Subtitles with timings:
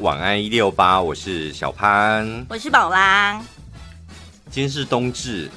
[0.00, 3.38] 晚安一六八，我是小潘，我是宝拉。
[4.50, 5.50] 今天是冬至，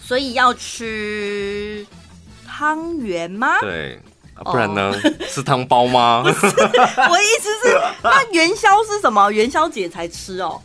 [0.00, 1.86] 所以要吃
[2.46, 3.60] 汤圆吗？
[3.60, 4.00] 对，
[4.36, 4.90] 啊、不然呢？
[5.28, 6.22] 吃汤包吗？
[6.24, 6.32] 我意
[7.42, 9.30] 思是，那元宵是什么？
[9.30, 10.58] 元宵节才吃哦。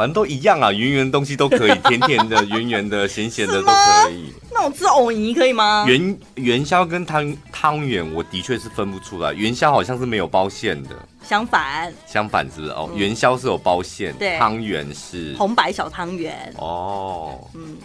[0.00, 4.32] 反正都一样啊，圆圆的东西都可以，甜甜的、圆圆的、咸咸的都可以。
[4.50, 5.84] 那我吃藕泥可以吗？
[5.86, 9.34] 元元宵跟汤汤圆，我的确是分不出来。
[9.34, 12.72] 元宵好像是没有包馅的，相反，相反是不是？
[12.72, 16.50] 哦，嗯、元宵是有包馅，对，汤圆是红白小汤圆。
[16.56, 17.76] 哦，嗯。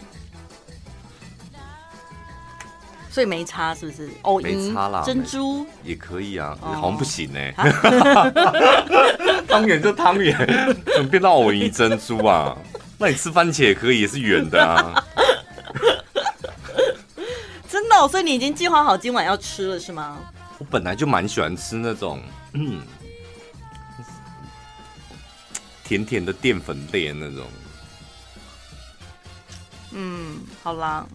[3.15, 4.09] 所以没差是不是？
[4.23, 7.55] 哦，没差啦，珍珠也可以啊，哦、好像不行呢、 欸。
[9.47, 10.37] 汤圆就汤圆，
[10.93, 12.57] 怎么变到藕泥珍珠啊？
[12.99, 15.01] 那你吃番茄也可以，也是圆的啊。
[17.69, 20.17] 真的、哦，所以你已经计划好今晚要吃了是吗？
[20.57, 22.21] 我本来就蛮喜欢吃那种，
[22.51, 22.81] 嗯，
[25.85, 27.45] 甜甜的淀粉类的那种。
[29.91, 31.07] 嗯，好啦。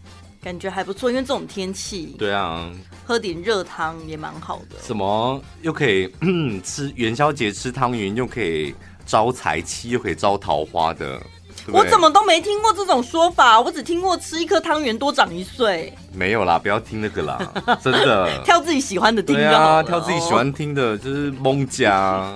[0.43, 2.71] 感觉还不错，因为这种天气，对啊，
[3.05, 4.77] 喝点热汤也蛮好的。
[4.83, 6.11] 什么又可以
[6.65, 8.75] 吃元宵节吃汤圆，又可以
[9.05, 11.19] 招财气，又可以招桃花的，
[11.67, 15.93] 对对，我怎么都没听过这种说法，我只听过吃一颗汤圆多长一岁。
[16.11, 17.53] 没有啦，不要听那个啦，
[17.85, 18.43] 真的。
[18.43, 22.33] 挑自己喜欢的听啊，挑自己喜欢听的，就是蒙家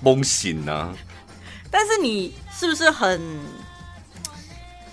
[0.00, 0.94] 蒙醒啊。
[1.68, 3.20] 但是你是不是很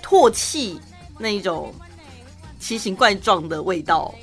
[0.04, 0.80] 唾弃
[1.20, 1.72] 那一种？
[2.62, 4.14] 奇形怪状的味道，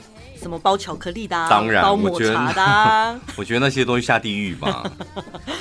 [0.41, 4.91] 什么包巧克力的、啊，当然，包抹茶的、啊我， 我觉得那些东西下地狱吧。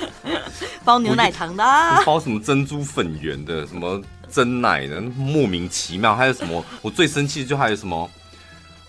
[0.86, 6.16] 包牛奶糖的、啊，包什么珍珠粉圆的，什么真奶的，莫名其妙。
[6.16, 6.64] 还有什么？
[6.84, 8.10] 我最生气的就还有什么？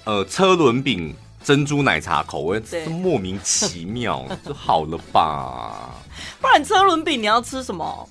[0.05, 5.91] 呃，车轮饼珍珠奶茶口味，这莫名其妙，就好了吧？
[6.41, 8.09] 不然车轮饼你要吃什么？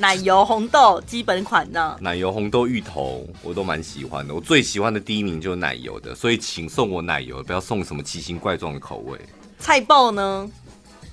[0.00, 1.98] 奶油红豆基本款呢？
[2.00, 9.18] 奶油红豆芋头我都蛮喜欢的，我最喜欢的第一名就是奶油的，所以请送我奶油，不要送什么奇形怪状的口味。
[9.58, 10.48] 菜爆呢？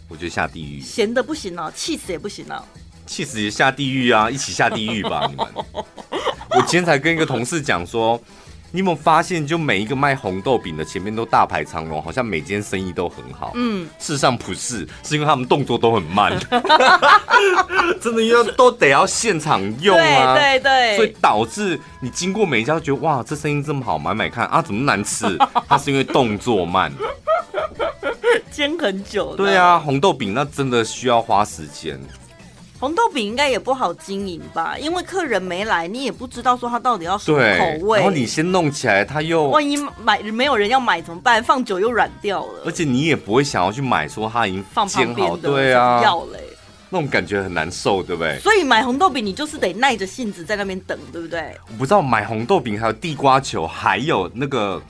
[0.07, 0.79] 我觉得下地狱。
[0.79, 2.63] 咸的不行啊，气死也不行啊，
[3.07, 5.47] 气死也下地狱啊，一起下地狱吧你们。
[6.51, 8.21] 我今天才跟一个同事讲说。
[8.71, 13.51] 你有没有发现，就每一个卖红豆饼的前面都大排长龙，好像每间生意都很好。
[13.55, 16.37] 嗯，事实上不是，是因为他们动作都很慢，
[18.01, 20.35] 真的要都得要现场用啊。
[20.35, 25.37] 对对对，所以导致你经过每一家，觉得哇，这生意这么好，买买看啊，怎么难吃？
[25.69, 26.91] 它是因为动作慢，
[28.51, 29.35] 煎很久。
[29.35, 31.97] 对啊，红豆饼那真的需要花时间。
[32.77, 37.99] 红豆饼应该也不好经营吧，因为客人没来，你也不知道说他到底要什么口味。
[37.99, 41.41] 然后你先弄起来，他又万一买没有人要买怎么办？
[41.41, 42.63] 放久又软掉了。
[42.65, 46.39] 而且你也不会想要去买，说他已经煎好，对啊，要嘞，
[46.89, 48.37] 那种感觉很难受，对不对？
[48.39, 51.55] 所以买红豆饼，你就是得耐着性子在那边等，对不对？
[51.69, 54.81] 我不知道买红豆饼还有地瓜球，还有那个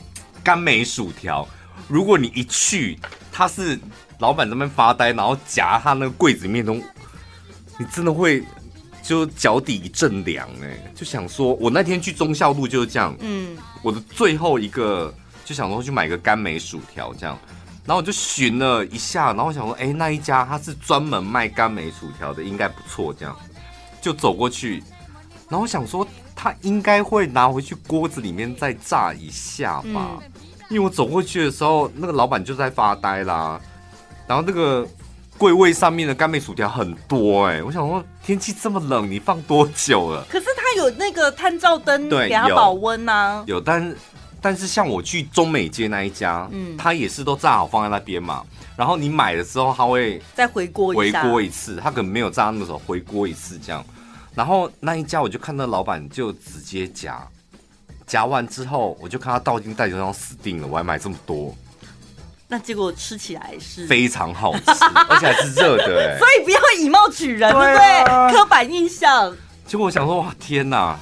[0.43, 1.47] 甘梅薯条。
[1.87, 2.97] 如果你一去，
[3.31, 3.79] 他是
[4.17, 6.75] 老板在那边发呆，然后夹他那个柜子里面都。
[7.77, 8.43] 你真的会
[9.03, 15.13] 就脚底一阵凉哎，就想说，我那天去忠孝路就是这样，嗯，我的最后一个
[15.43, 17.37] 就想说去买个甘梅薯条这样，
[17.85, 23.35] 然后我就寻了一下，然后我想说，哎，那一家他是专门卖甘梅薯条的，应该不错，这样。
[24.01, 24.83] 就走过去，
[25.49, 30.31] 然后我想说他应该会拿回去锅子里面再炸一下吧，嗯，
[30.69, 33.59] 因为我走过去的时候，那个老板就在发呆啦，
[34.25, 34.87] 然后那个。
[35.37, 40.25] 柜位上面的甘梅薯条很多哎、欸，我想说天气这么冷，你放多久了？
[40.29, 43.43] 可是它有那个探照灯，对，给它保温呐、啊。
[43.45, 43.95] 有，但
[44.41, 48.43] 但是像我去中美街那一家，嗯，它也是都炸好放在那边嘛。
[48.77, 53.83] 然后你买的时候，它会再回锅回锅一次，它可能没有炸那么熟，回锅一次这样。
[54.33, 57.25] 然后那一家我就看到老板就直接夹，
[58.05, 61.55] 夹完之后我就看他倒进袋子上死定了，我还买这么多。
[62.47, 64.63] 那结果吃起来是非常好吃，
[65.09, 68.33] 而且还是热的哎，所以不要以貌取人，对不对？
[68.33, 69.35] 刻板印象。
[69.65, 70.97] 结果我想说，哇，天哪，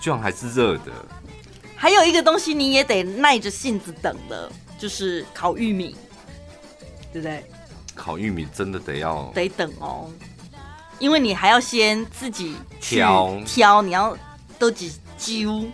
[0.00, 0.92] 居然还是热的。
[1.74, 5.96] 还有一个东西你也得耐着性子等的，就是烤玉米，
[7.12, 7.44] 对不对？
[7.94, 10.10] 烤玉米真的得要得等哦，
[10.98, 14.16] 因为你还要先自己挑挑，你要
[14.58, 15.64] 都几揪，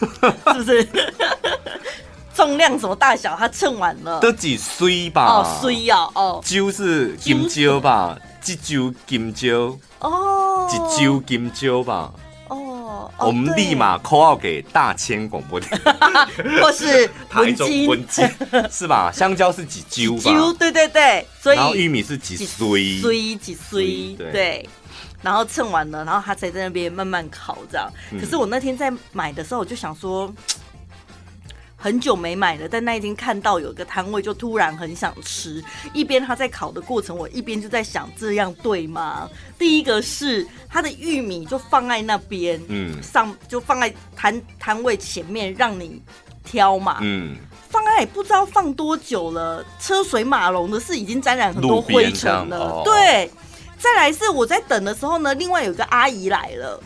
[0.00, 0.88] 是不是？
[2.38, 4.20] 重量什么大小，它称完了。
[4.20, 5.26] 都几岁吧？
[5.26, 6.40] 哦，岁呀，哦。
[6.44, 8.16] 揪是金蕉吧？
[8.40, 9.76] 几揪金蕉？
[9.98, 10.68] 哦。
[10.70, 12.12] 几揪金蕉吧？
[12.46, 13.10] 哦。
[13.18, 16.28] 哦，我们立马 call 给大千广播电台，
[16.62, 18.24] 或是台中文金，
[18.70, 19.10] 是吧？
[19.12, 20.22] 香蕉是几揪吧？
[20.32, 23.00] 揪，对对对，所以然后玉米是几岁？
[23.00, 24.14] 岁几岁？
[24.16, 24.68] 对。
[25.22, 27.90] 然后称完了，然后他才在那边慢慢烤这样。
[28.20, 30.32] 可是我那天在买的时候，我就想说。
[31.80, 35.62] 很久没买了，但那一天看到有个摊位，就突然很想吃。
[35.92, 39.30] 一边他在烤的过程，我一边就在想，这样对吗？
[39.56, 46.02] 第一个是他的玉米就放在那边，嗯，上就放在摊摊位前面让你
[46.42, 47.36] 挑嘛，嗯，
[47.68, 52.58] 放在也不知道放多久了，车水马龙的是已经沾染很多灰尘了。
[52.58, 53.30] 哦、对，
[53.78, 56.82] 再来是我在等的时候呢，另外有个阿姨来了。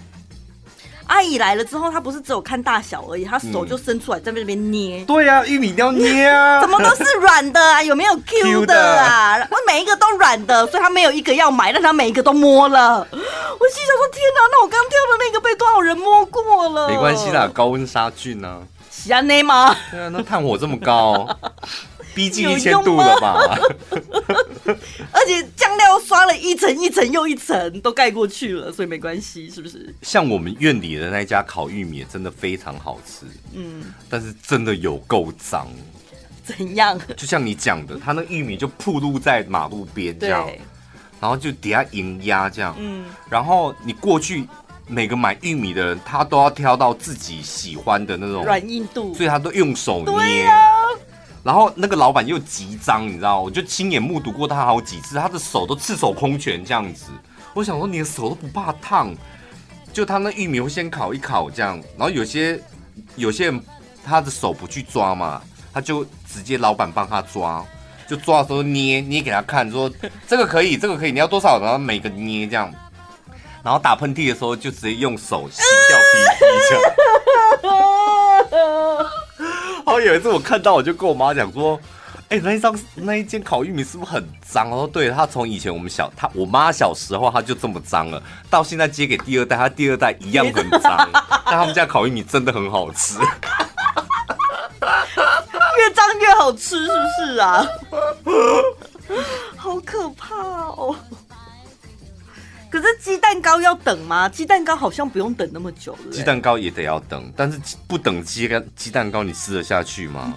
[1.07, 5.05] 阿姨来了之后，她不是只有看大小而已，她手就伸出来在那边捏。
[5.05, 6.61] 对呀、啊，玉米一定要捏啊！
[6.63, 7.83] 怎么都是软的啊？
[7.83, 9.37] 有没有 Q 的啊？
[9.51, 13.07] 我每一个都软的，所以她没有一个要买，但她每一个都摸了。
[13.11, 16.89] 我心想说：天哪，那我刚挑的那个被多少人摸过了？
[16.89, 18.59] 没关系啦，高温杀菌呢、啊。
[18.91, 19.75] 喜安内吗？
[19.91, 21.29] 对啊，那炭火这么高。
[22.15, 23.59] 逼近一千度了吧？
[25.13, 29.95] 而且酱料刷了一层一层又一层，都盖过去了，所以没关系，是不是？
[30.03, 33.27] 像我们院里的那家烤玉米，真的非常好吃。
[33.55, 35.69] 嗯，但是真的有够脏。
[36.45, 37.01] 怎样？
[37.17, 40.49] 就像你讲的，他那玉米就铺露在马路边这样，
[41.21, 42.75] 然后就底下营压这样。
[42.79, 44.47] 嗯，然后你过去，
[44.89, 50.49] 每个买玉米的人，他都要挑到自己喜欢的那种软硬度，所以他都用手捏。
[51.43, 57.07] 然后那个老板又极脏，你知道，我就亲眼目睹过他好几次，他的手都赤手空拳这样子。
[57.55, 59.15] 我想说，你的手都不怕烫？
[59.93, 62.59] 就他那玉米会先烤一烤这样，然后有些
[63.17, 63.61] 有些人
[64.05, 65.43] 他的手不去抓嘛，
[65.75, 67.63] 他就直接老板帮他抓，
[68.09, 69.91] 就抓的时候捏捏给他看，说
[70.27, 71.61] 这个可以，这个可以，你要多少？
[71.61, 72.73] 然后每个捏这样，
[73.63, 76.05] 然后打喷嚏的时候就直接用手吸掉鼻
[76.39, 76.83] 涕这样。
[79.85, 81.79] 然后有一次我看到，我就跟我妈讲说
[82.31, 91.09] ：“哎、欸，那一张那一间烤玉米是不是很脏？”然后对，他从以前我们小他我妈小时候他就这么脏了，到现在接给第二代，他第二代一样很脏。
[91.45, 93.19] 但他们家烤玉米真的很好吃，
[95.79, 97.67] 越脏越好吃，是不是啊？
[99.57, 100.95] 好可怕哦！
[102.73, 104.27] 可是鸡蛋糕要等吗？
[104.31, 106.11] 鸡蛋糕好像不用等那么久了。
[106.11, 110.33] 鸡蛋糕也得要等，但是不等鸡蛋鸡蛋糕，你吃得下去吗？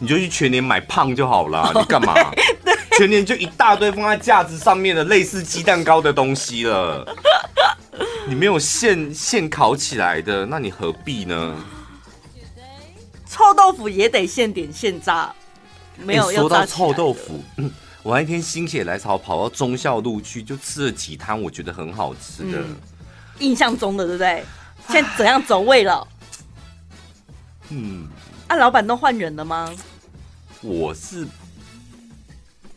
[0.00, 2.12] 你就去全年买胖就好了， 你干嘛？
[2.98, 7.06] 全年就一大堆放在架子上面的类似鸡蛋糕的东西了。
[8.26, 11.54] 你没有现现烤起来的，那你何必呢？
[13.28, 15.32] 臭豆腐也得现点现炸，
[15.96, 16.32] 没有。
[16.32, 17.44] 说到臭豆腐。
[18.02, 22.76] 我那天心血来潮跑到忠孝路去，就吃了几摊我觉得很好吃的，嗯、
[23.38, 24.44] 印象中的对不对？
[24.88, 26.06] 现在怎样走位了？
[27.68, 28.08] 嗯，
[28.48, 29.70] 啊，老板都换人了吗？
[30.62, 31.26] 我是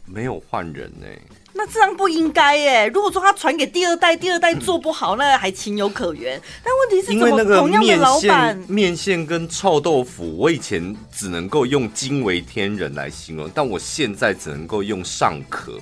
[0.06, 1.22] 没有换人呢、欸。
[1.56, 2.88] 那这样不应该耶。
[2.88, 6.42] 如果说他传给第二代，第二代做不好，嗯、那还情有可原。
[6.64, 15.80] 但问题是，因为那个面线、面线跟臭豆腐，我以前只能够用惊为天人来形容，但我现在只能够用尚可。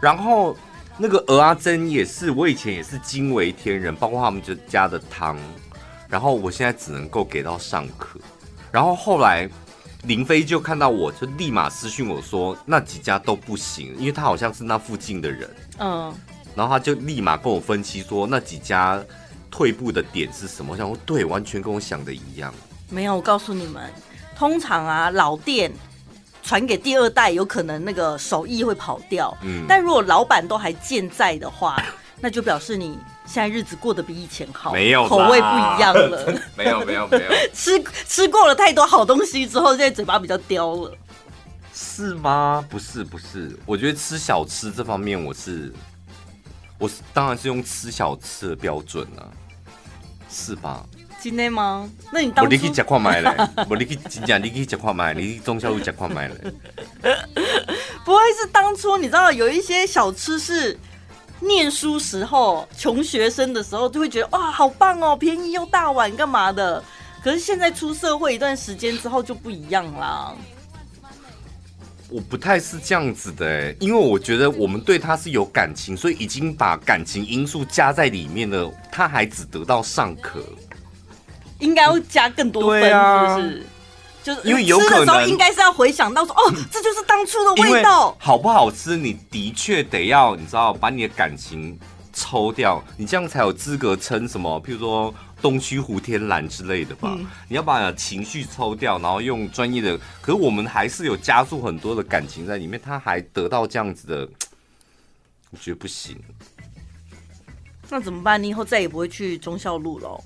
[0.00, 0.56] 然后
[0.98, 5.38] 那个鹅阿珍也是，我以前也是惊为天人，包括他们就加的汤。
[6.08, 8.18] 然后我现在只能够给到尚可。
[8.72, 9.48] 然后后来。
[10.04, 15.48] 林飞就看到我，就立马私讯我说那几家都不行，因为他好像是那附近的人。
[15.78, 16.14] 嗯，
[16.54, 19.02] 然后他就立马跟我分析说那几家
[19.50, 20.72] 退步的点是什么。
[20.72, 22.52] 我想说对，完全跟我想的一样。
[22.88, 23.92] 没有，我告诉你们，
[24.34, 25.70] 通常啊老店
[26.42, 29.36] 传给第二代，有可能那个手艺会跑掉。
[29.42, 31.76] 嗯，但如果老板都还健在的话，
[32.20, 32.98] 那就表示你。
[33.32, 36.34] 现在日子过得比以前好，没有口味不一样了。
[36.56, 40.92] 没有没有没有， 吃吃过了太多好东西之后，现在嘴巴比较刁了。
[41.72, 42.64] 是吗？
[42.68, 45.72] 不是不是，我觉得吃小吃这方面，我是
[46.76, 49.32] 我是当然是用吃小吃的标准了，
[50.28, 50.84] 是吧？
[51.20, 51.88] 今天吗？
[52.12, 53.32] 那你当初我你去吃看买嘞，
[53.70, 56.34] 我你去真正你去吃看买，你去忠孝路吃看买嘞。
[58.04, 60.76] 不会是当初你知道有一些小吃是？
[61.40, 66.82] 念书时候，穷学生的时候，就会觉得哇，好棒哦，便宜又大碗，干嘛的？
[67.22, 70.34] 可是现在出社会一段时间之后就不一样啦。
[72.08, 80.42] 我不太是这样子的哎，因为我觉得我们对他是有感情，所以已经把感情因素加在里面了，他还只得到尚可，
[81.60, 83.66] 应该要加更多分，是不是？
[84.22, 88.16] 就是因为有可能应该是要回想到说，哦，这就是当初的味道。
[88.18, 91.78] 好不好吃，你的确得要，你知道，把你的感情
[92.12, 94.60] 抽掉，你这样才有资格称什么？
[94.62, 97.14] 譬如说东区胡天蓝之类的吧。
[97.18, 99.98] 嗯、你要把情绪抽掉，然后用专业的。
[100.20, 104.28] 可是我们还是有加入很多的感情在里面，他还得到这样子的，
[105.50, 106.14] 我觉得不行。
[107.88, 108.40] 那怎么办？
[108.40, 110.22] 你以后再也不会去忠孝路了。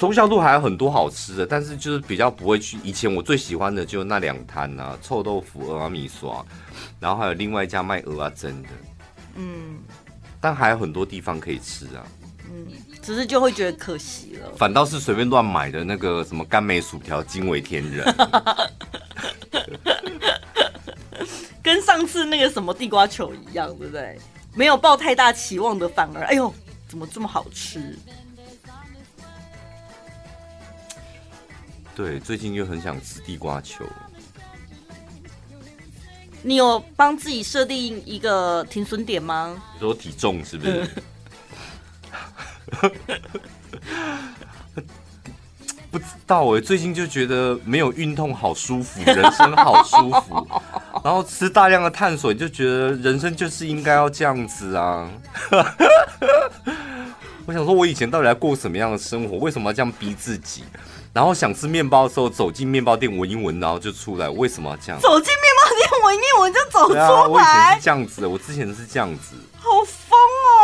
[0.00, 2.78] 忠孝路还有很多好吃的，但是就是比较不会去。
[2.82, 6.42] 以前我最喜欢的就那两摊啊，臭豆腐、蚵仔米刷，
[6.98, 8.68] 然后还有另外一家卖鹅啊蒸的。
[9.34, 9.78] 嗯，
[10.40, 12.00] 但还有很多地方可以吃啊。
[12.50, 12.66] 嗯，
[13.02, 14.50] 只是就会觉得可惜了。
[14.56, 18.02] 反倒是随便乱买的那个什么甘梅薯条，惊为天人。
[21.62, 24.18] 跟上次那个什么地瓜球一样，对不对？
[24.54, 26.50] 没有抱太大期望的，反而哎呦，
[26.88, 27.98] 怎么这么好吃？
[32.02, 33.84] 对，最近又很想吃地瓜球。
[36.42, 39.62] 你有帮自己设定一个停损点吗？
[39.74, 40.88] 你说体重是不是？
[45.90, 50.48] 不知道哎，最近就觉得没有运动好舒服， 人生好舒服。
[51.04, 55.06] 然后吃大量的碳水，就觉得人生就是应该要这样子啊。
[57.44, 59.36] 我想说，我以前到底在过什么样的生活？
[59.36, 60.64] 为什么要这样逼自己？
[61.12, 64.28] 然后想吃面包的时候，走进面包店闻一闻，然后就出来。
[64.28, 65.00] 为什么要这样？
[65.00, 67.02] 走进面包店闻一闻就走出来。
[67.02, 69.34] 啊，我以前是这样子的，我之前是这样子。
[69.58, 70.18] 好疯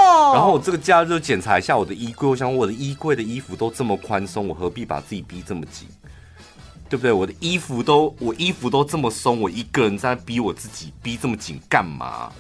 [0.06, 0.32] 哦！
[0.34, 5.88] 然后我这个假日就检查一下我的衣柜，我想我的衣柜的衣服都这么宽松，我何必把自己逼这么紧？
[6.88, 7.10] 对不对？
[7.10, 12.30] 我的衣服都我衣服都这么松，我一个人在逼我自己逼这么紧干嘛？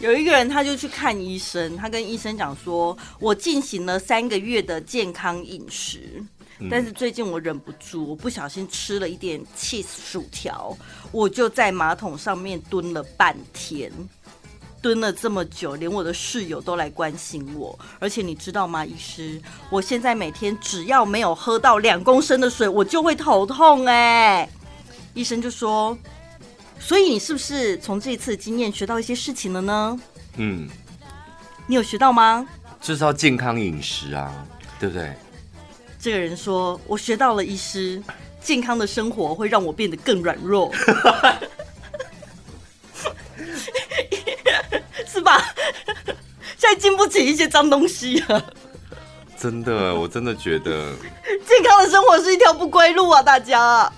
[0.00, 6.24] 有一个人他就去看医生，他跟医生讲说：“我进行了三个月的健康饮食。”
[6.68, 10.76] 但是最近我忍不住，我不小心吃了一点 cheese 薯条，
[11.12, 13.90] 我就在马桶上面蹲了半天，
[14.82, 17.78] 蹲了这么久，连我的室友都来关心我。
[17.98, 19.40] 而且你知道吗，医师，
[19.70, 24.48] 我现在每天只要没有喝到两公升的水，我就会头痛哎。
[25.14, 25.96] 医生就说，
[26.78, 30.00] 所以你是不是从这次经验学到一些事情了呢？
[30.36, 30.68] 嗯，
[31.66, 32.46] 你有学到吗？
[32.80, 34.46] 就是要健康饮食啊，
[34.78, 35.14] 对不对？
[36.02, 38.02] 这个人说：“我学到了，医师，
[38.40, 40.72] 健康的生活会让我变得更软弱，
[45.06, 45.54] 是吧？
[46.56, 48.42] 现在经不起一些脏东西啊。
[49.36, 50.94] 真的，我真的觉得
[51.46, 53.92] 健康的生活是一条不归路啊，大家。”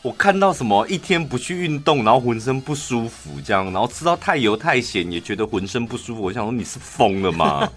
[0.00, 6.22] 我看到什么一天不去运动，然后浑身不舒服，这样，然后吃到太油太咸也觉得浑身不舒服。
[6.22, 7.68] 我想说你是疯了吗？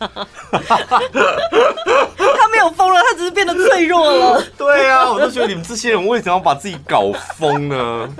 [2.37, 4.41] 他没有疯了，他只是变得脆弱了。
[4.55, 8.15] 对啊，我就觉得你们这些人为什么要把自己搞疯呢？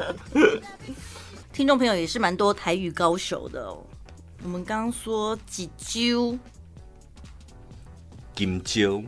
[1.53, 3.77] 听众朋友也是蛮多台语高手的哦。
[4.43, 6.35] 我们刚刚说几揪，
[8.33, 9.03] 金揪，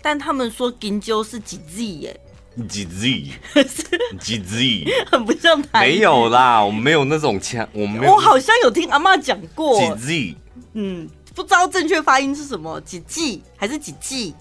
[0.00, 2.20] 但他们说金揪是几 Z 耶。
[2.68, 3.32] 几 Z
[4.20, 5.86] 几 Z 很不像台。
[5.86, 8.12] 没有啦，我们没有那种腔，我们没有。
[8.12, 10.36] 我好像有听阿妈讲过几 Z，
[10.74, 14.34] 嗯，不知道正确发音是什么，几 G 还是几 G？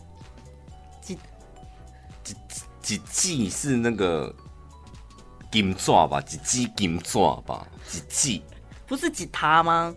[1.01, 1.17] 几
[2.23, 2.35] 几
[2.81, 4.33] 几 G 是那个
[5.51, 6.21] 金爪吧？
[6.21, 7.67] 几 G 金爪吧？
[7.87, 8.43] 几 G
[8.85, 9.93] 不是吉他吗？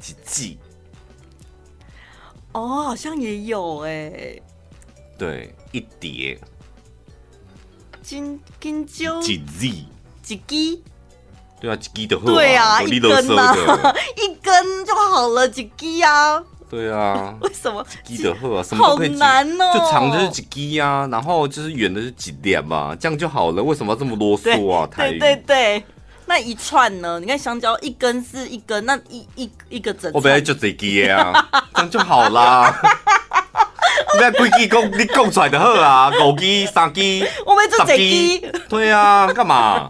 [0.00, 0.58] 几 G
[2.52, 4.42] 哦，好像也有哎、欸，
[5.18, 6.38] 对，一叠。
[8.02, 9.84] 金金蕉几 Z
[10.22, 10.82] 几鸡？
[11.60, 16.42] 对啊，几鸡的对啊，一根呐、啊， 一根就好了，几鸡啊？
[16.68, 18.62] 对啊， 为什么几的贺啊？
[18.62, 23.62] 什么都可以好难哦，就长的是几鸡啊，然后就是远的是几点嘛，这样就好了。
[23.62, 24.86] 为什么要这么啰嗦啊？
[24.90, 25.84] 台语对对对，
[26.26, 27.20] 那一串呢？
[27.20, 31.32] 你看香蕉一根是一根，那一一一个整，我本来就几鸡啊，
[31.74, 32.74] 这样就好啦。
[34.14, 38.46] 你要规矩讲，你讲出来就好啊，五鸡、三鸡、我们做几鸡？
[38.68, 39.88] 对啊，干嘛？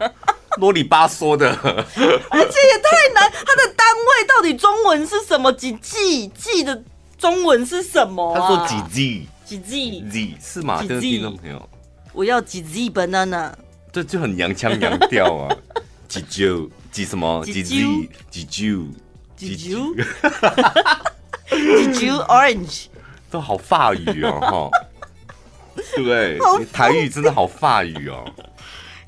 [0.59, 1.49] 啰里吧嗦的？
[1.51, 5.51] 而且也太难，它的单位到底中文是什么？
[5.53, 6.83] 几 G G 的
[7.19, 8.39] 中文是什么、啊？
[8.41, 10.79] 他说几 G 几 G Z 是吗？
[10.87, 11.69] 这个听众朋友，
[12.13, 13.51] 我要几 G banana，
[13.91, 15.57] 这就很洋腔洋调啊，
[16.07, 17.43] 几 J 几什么？
[17.47, 18.09] 几 G？
[18.31, 18.77] 几 J
[19.37, 19.75] 几 J
[21.57, 22.85] 几 J orange。
[23.33, 24.71] 都好法语哦，哈，
[25.97, 26.39] 对不对？
[26.73, 28.23] 台语真的好法语哦。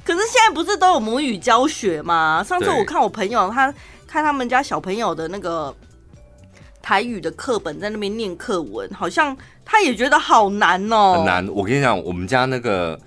[0.03, 2.43] 可是现在不是都有母语教学吗？
[2.43, 3.73] 上次我看我朋友他
[4.07, 5.75] 看他们家小朋友的那个
[6.83, 11.49] 台语的课本，在那边念课文，好像他也觉得好难哦，很难。
[11.49, 12.99] 我跟你讲，我们家那个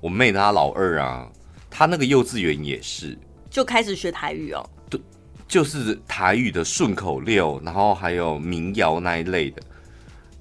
[0.00, 1.28] 我妹她老二啊，
[1.68, 4.64] 她那个幼稚园也是就开始学台语哦。
[4.88, 5.00] 对，
[5.46, 9.62] 就是台语的顺口溜，然后还有民谣那一类的。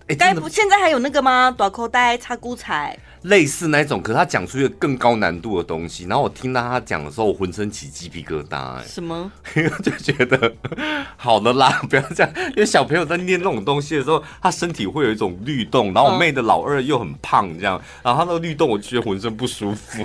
[0.09, 1.53] 哎，该不现在还有那个吗？
[1.55, 2.97] 短口袋插菇彩。
[3.23, 8.77] 类似那种，可是他讲出一个更高难度的东西，然后我听到他讲的时候，我浑身起鸡皮疙瘩。
[8.77, 9.31] 哎，什么？
[9.83, 10.51] 就觉得
[11.15, 12.33] 好了啦，不要这样。
[12.49, 20.03] 因为小朋友在念那种东西的时候，他身体会有一种律动，然后我妹的老二又很胖，这样，然后他那个律动，我就觉得浑身不舒服。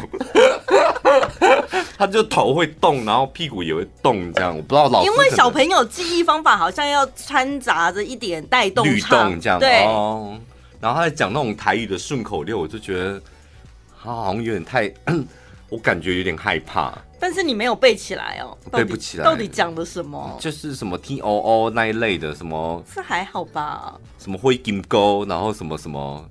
[1.96, 5.10] 他就头会动，然后屁股也会动，这样，我不知道老师。
[5.10, 9.84] 因为小朋友记忆方法好像要掺杂着一点带动律动，这样对。
[9.84, 10.38] 哦
[10.80, 13.18] 然后他在讲那种台语的顺口溜，我就觉得
[14.02, 14.92] 他好像有点太，
[15.70, 16.92] 我感觉有点害怕。
[17.18, 19.24] 但是你没有背起来哦，背不起来。
[19.24, 20.36] 到底讲的什么？
[20.38, 22.84] 就是什么 T O O 那一类的，什么？
[22.92, 23.94] 是还好吧？
[24.18, 26.28] 什么灰金钩，然后什么什么？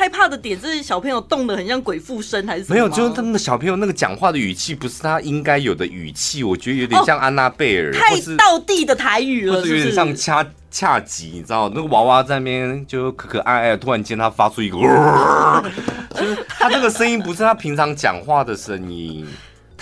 [0.00, 2.74] 害怕的点是小朋友动得很像鬼附身，还是什么？
[2.74, 14.78] 没有，就是他们的小朋友那个讲话的语气不是他应该有的语气，我觉得有点像安娜贝尔，太道地的台语了，是有点像掐恰吉，你知道那个娃娃在那边就可可爱爱，突然间他发出一个，
[16.18, 19.28] 就是他那个声音不是他平常讲话的声音。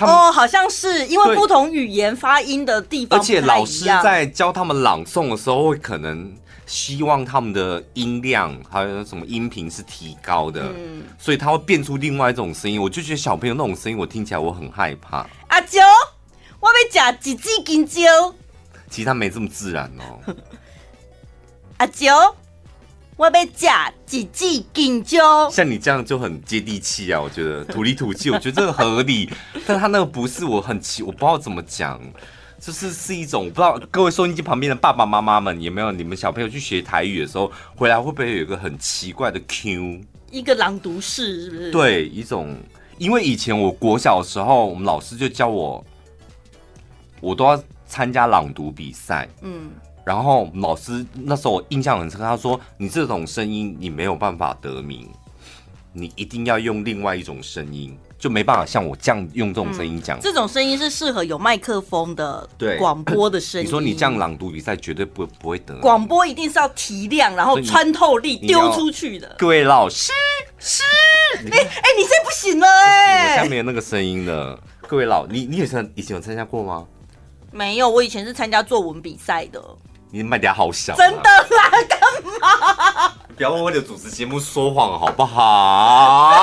[0.00, 6.32] 哦，好像是因为不同语言发音的地方，而且老师在教他们朗诵的时候，会可能
[6.68, 12.80] 希望他们的音量还有什么音频是提高的，嗯，所以他会变出另外一种声音。
[12.80, 15.26] 我就觉得小朋友那种声音，我听起来我很害怕。
[15.48, 15.80] 阿啾，
[16.60, 18.02] 我要吃几只金蕉。
[18.90, 20.34] 其实他没这么自然哦。
[21.78, 22.34] 阿啾，
[23.16, 23.66] 我要吃
[24.04, 25.48] 几只金蕉。
[25.50, 29.30] 像你这样就很接地气啊，我觉得土里土气，我觉得这个合理。
[29.66, 31.98] 但他那个不是，我很奇，我不知道怎么讲，
[32.60, 33.78] 就是是一种不知道。
[33.90, 40.00] 各位收音机旁边的爸爸妈妈们，有没有你们小朋友去学台语的时候，回来会不会有一个很奇怪的 Q？
[40.30, 41.70] 一个朗读式是不是？
[41.70, 42.56] 对，一种，
[42.98, 45.84] 因为以前我国小的时候，我们老师就教我，
[47.20, 49.28] 我都要参加朗读比赛。
[49.42, 49.70] 嗯。
[50.04, 55.06] 然后老师那时候我印象很深，他说：“你这种声音你没有办法得名，
[55.92, 60.18] 你一定要用另外一种声音，就没办法像我这样用这种声音讲。
[60.18, 63.66] 嗯”这种声音是适合有麦克风的，对广播的声音。
[63.66, 65.74] 你说你这样朗读比赛绝对不不会得。
[65.80, 69.36] 广播一定是要提亮，然后穿透力丢出去的。
[69.38, 70.12] 各位老师，
[70.58, 70.82] 是，
[71.36, 74.58] 哎哎，你现在不行了哎，我下面有那个声音了。
[74.86, 76.84] 各位老，你你有参以前有参加过吗？
[77.52, 79.62] 没有，我以前是参加作文比赛的。
[80.10, 81.70] 你麦嗲好小，真的啦？
[81.88, 82.00] 干
[82.40, 83.14] 嘛？
[83.38, 86.34] 不要为了主持节目说谎好不好？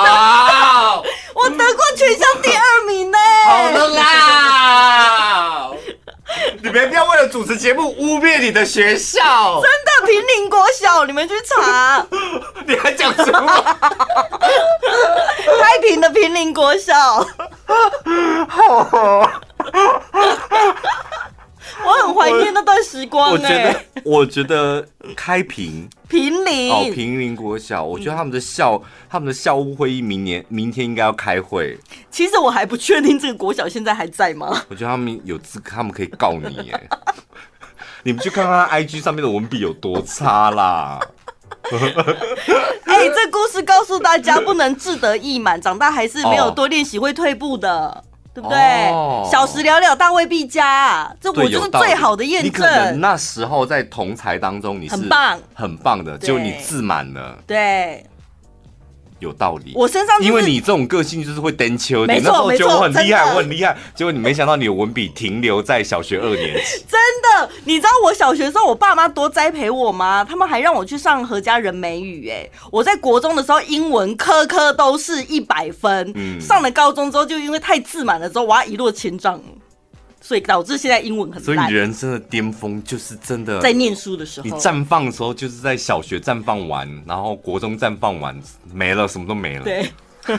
[1.34, 3.18] 我得过全校第二名呢。
[3.44, 5.70] 好了啦，
[6.62, 9.60] 你们不要为了主持节目污蔑你的学校。
[9.60, 12.06] 真的，平林国小，你们去查。
[12.66, 13.46] 你还讲什么？
[15.60, 16.94] 太平的平林国小。
[18.48, 19.30] 好。
[21.84, 23.30] 我很怀念那段时光。
[23.30, 31.78] 我觉得，我觉得开平 平林哦，平林国小，我觉得他们的校他们的校务会议明年明天应该要开会。
[32.10, 34.64] 其实我还不确定这个国小现在还在吗？
[34.68, 36.88] 我觉得他们有资格，他们可以告你耶。
[38.04, 41.00] 你们去看看 IG 上面的文笔有多差啦。
[42.84, 48.04] 哎、欸，这故事告诉大家，不能志得意满，长大还是没有多练习会退步的。
[48.36, 48.58] 对不对？
[48.90, 51.10] 哦、小时了了，大未必佳。
[51.18, 52.44] 这我就是最好的验证。
[52.44, 57.38] 你可能那时候在同才当中，你是很棒、很棒的，就你自满了。
[57.46, 58.04] 对。
[59.18, 66.84] 有道理，我身上、就是、因为你这种个性就是会登秋，没错，那时候我很厉害，我很厉害，结果你没想到你的文笔停留在小学二年级。
[66.88, 70.24] 真的，你知道我小学的时候，我爸妈多栽培我吗？
[70.28, 79.40] 他们还让我去上何家人美语，哎，我在国中的时候英文科科都是一百分，嗯，上了高中之后就因为太自满了之后，我要一落千丈。
[80.26, 81.44] 所以导致现在英文很烂。
[81.44, 88.36] 所以你人生的巅峰就是真的在念书的时候，你绽放的时候就是在小学绽放完，然后国中绽放完
[88.74, 89.62] 没了，什么都没了。
[89.62, 89.88] 对。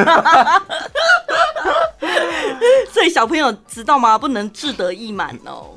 [2.92, 4.18] 所以小朋友知道吗？
[4.18, 5.70] 不能志得意满哦。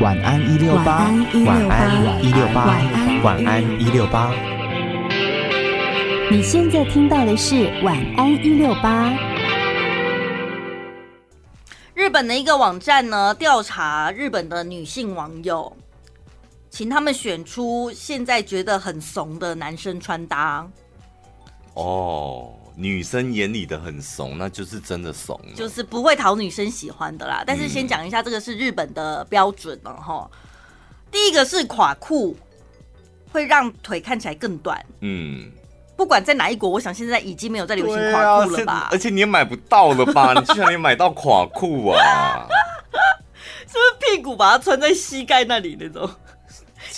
[0.00, 1.08] 晚安一六八，
[1.46, 2.82] 晚安一六八，
[3.22, 4.34] 晚安一六八。
[6.32, 9.37] 你现在听到的是晚安一六八。
[12.08, 15.70] 日本的一个网站呢，调查日本的女性网友，
[16.70, 20.66] 请他们选出现在觉得很怂的男生穿搭。
[21.74, 27.44] 哦，女生眼里的很怂，那就是真的怂，就是不会讨女生喜欢的啦。
[27.46, 30.26] 但是先讲一下，这个是日本的标准了哈。
[30.32, 30.38] 嗯、
[31.12, 32.34] 第一个是垮裤，
[33.30, 34.82] 会让腿看起来更短。
[35.00, 35.52] 嗯。
[35.98, 38.72] 不管在哪一国，我想现在已经没有在流行垮裤了吧？
[38.72, 40.32] 啊、而且你也买不到了吧？
[40.38, 42.46] 你居然也买到垮裤啊？
[43.66, 46.08] 是不是屁股把它穿在膝盖那里那种？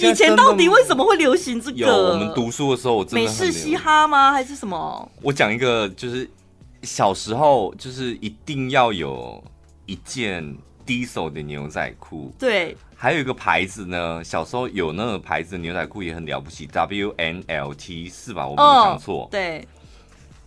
[0.01, 1.79] 以前到底为什么会流行这个？
[1.79, 4.33] 有我们读书的时候，我真的美式嘻哈吗？
[4.33, 5.11] 还是什么？
[5.23, 6.29] 我讲一个，就是
[6.83, 9.43] 小时候就是一定要有
[9.87, 10.55] 一件
[10.87, 12.31] Diesel 的牛仔裤。
[12.39, 18.47] 对，还有一个牌子呢，小时候有那个牌子的牛仔裤也很了不起，WNLT 是吧？
[18.47, 19.27] 我没有讲错。
[19.31, 19.67] 对。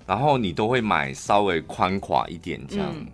[0.05, 2.87] 然后你都会买稍微宽垮一点这样。
[2.95, 3.07] 嗯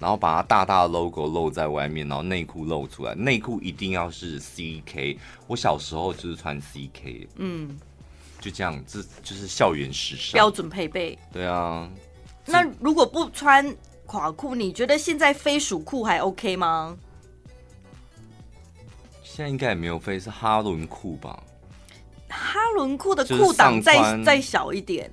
[0.00, 5.18] 然后把它大大的 logo 露在外面，然后内裤露出来，内裤一定要是 CK。
[5.48, 7.76] 我小时候就是穿 CK，嗯，
[8.40, 11.18] 就这样，这就是校园时尚标准配备。
[11.32, 11.90] 对啊，
[12.46, 13.74] 那如果不穿
[14.06, 16.96] 垮裤，你觉得现在飞鼠裤还 OK 吗？
[19.38, 21.40] 现在应该也没有飞，是哈伦裤吧？
[22.28, 25.08] 哈伦裤的裤档再再小一点。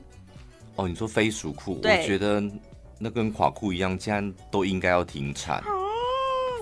[0.78, 2.44] 哦，你说飞鼠裤，我觉得。
[2.98, 5.62] 那跟垮裤一样，现在都应该要停产。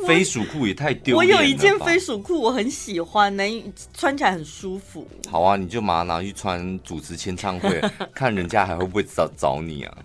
[0.06, 1.38] 啊、飞鼠裤也太丢脸了。
[1.38, 5.08] 我有一件飞鼠裤，我很喜欢，能穿起来很舒服。
[5.30, 7.82] 好啊，你就马上拿去穿，主持签唱会，
[8.14, 9.98] 看人家还会不会找找你啊？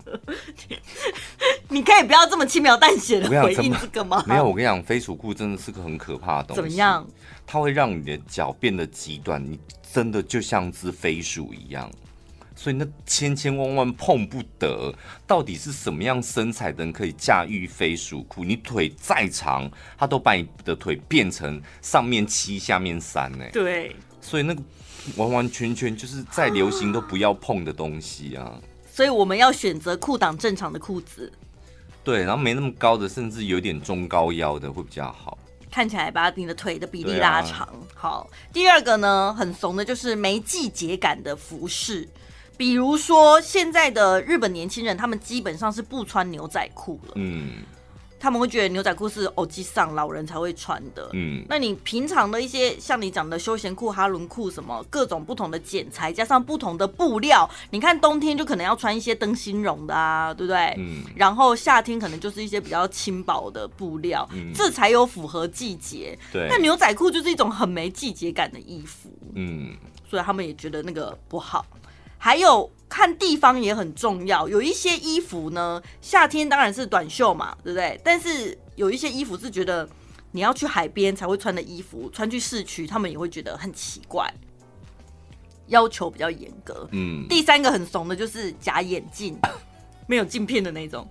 [1.69, 4.23] 你可以不要这么轻描淡写的回应这个吗？
[4.27, 6.61] 没有，我跟你讲，飞鼠裤真的是个很可怕的东西。
[6.61, 7.07] 怎么样？
[7.45, 9.59] 它会让你的脚变得极短，你
[9.93, 11.89] 真的就像只飞鼠一样。
[12.61, 14.93] 所以那千千万万碰不得，
[15.25, 18.43] 到底是什么样身材的人可以驾驭飞鼠裤？
[18.43, 23.45] 你腿再长，他都把你的腿变成上面七下面三呢？
[23.53, 24.61] 对，所以那个
[25.15, 28.59] 完完全全就是再流行都不要碰的东西啊！
[28.91, 31.31] 所以我们要选择裤档正常的裤子，
[32.03, 35.37] 对，然后没那么高的，甚至有点中高腰的会比较好，
[35.71, 37.61] 看起来把你的腿的比例拉长。
[37.67, 42.05] 啊、好，第二个呢，很怂的就是没季节感的服饰。
[42.59, 47.13] 比如说，现在的日本年轻人，他们基本上是不穿牛仔裤了。
[47.15, 47.63] 嗯，
[48.19, 51.09] 他们会觉得牛仔裤是欧吉桑老人才会穿的。
[51.13, 60.75] 嗯，那你平常的一些像你讲的休闲裤、哈伦裤什么，各种不同的剪裁，加上不同的布料，你看冬天就可能要穿一些灯芯绒的啊，对不对？
[60.79, 66.19] 嗯，然后夏天可能就是一些比较轻薄的布料，嗯，这才有符合季节。
[66.33, 69.09] 对，那牛仔裤就是一种很没季节感的衣服。
[69.35, 69.73] 嗯，
[70.09, 71.65] 所以他们也觉得那个不好。
[72.21, 77.99] 还有看地方也很重要，有一些衣服呢，夏天当然是短袖嘛，对不对？
[78.03, 79.87] 但是有一些衣服是觉得
[80.31, 84.31] 你要去海边才会穿的衣服，穿去市区他们也会觉得很奇怪，
[85.67, 86.87] 要求比较严格。
[86.91, 89.39] 嗯，第三个很怂的就是假眼镜，
[90.05, 91.07] 没有镜片的那种。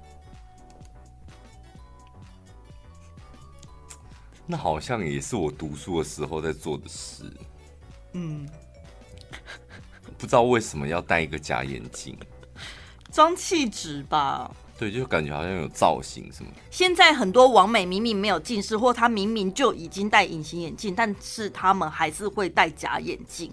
[4.47, 7.25] 那好像也是我读书的时候在做的事。
[8.13, 8.47] 嗯。
[10.19, 12.19] 不知道为什么要戴一个假眼镜，
[13.13, 14.51] 装气质吧？
[14.77, 16.51] 对，就感觉好像有造型什么。
[16.71, 23.53] 现在很多网美明明没有近视，或他明明就已经戴隐形眼镜，但是他们还是会戴假眼镜，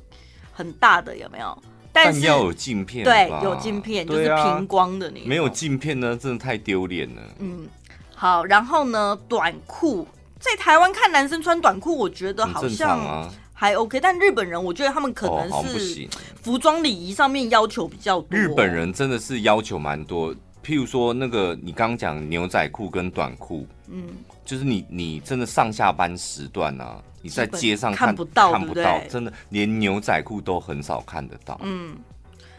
[0.52, 1.58] 很大的有没有？
[1.94, 5.28] 但是但要有镜片，对，有镜片就是平光的那种。
[5.30, 7.22] 没有镜片呢，真的太丢脸了。
[7.40, 7.68] 嗯，
[8.16, 10.08] 好，然后呢，短裤
[10.40, 13.32] 在台湾看男生穿短裤，我觉得好像。
[13.58, 16.08] 还 OK，但日本人我觉得他们可能是
[16.42, 18.38] 服装礼仪上面要求比较多。
[18.38, 24.10] 日本人真的是要求蛮多，譬如说那个你刚刚讲牛仔裤跟短裤，嗯，
[24.44, 31.58] 就是你你真的上下班时段啊，你在街上看，看不到，看不到，真的连牛仔裤都很少看得到。
[31.64, 31.96] 嗯，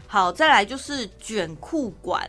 [0.07, 2.27] 好，再来就是卷裤管，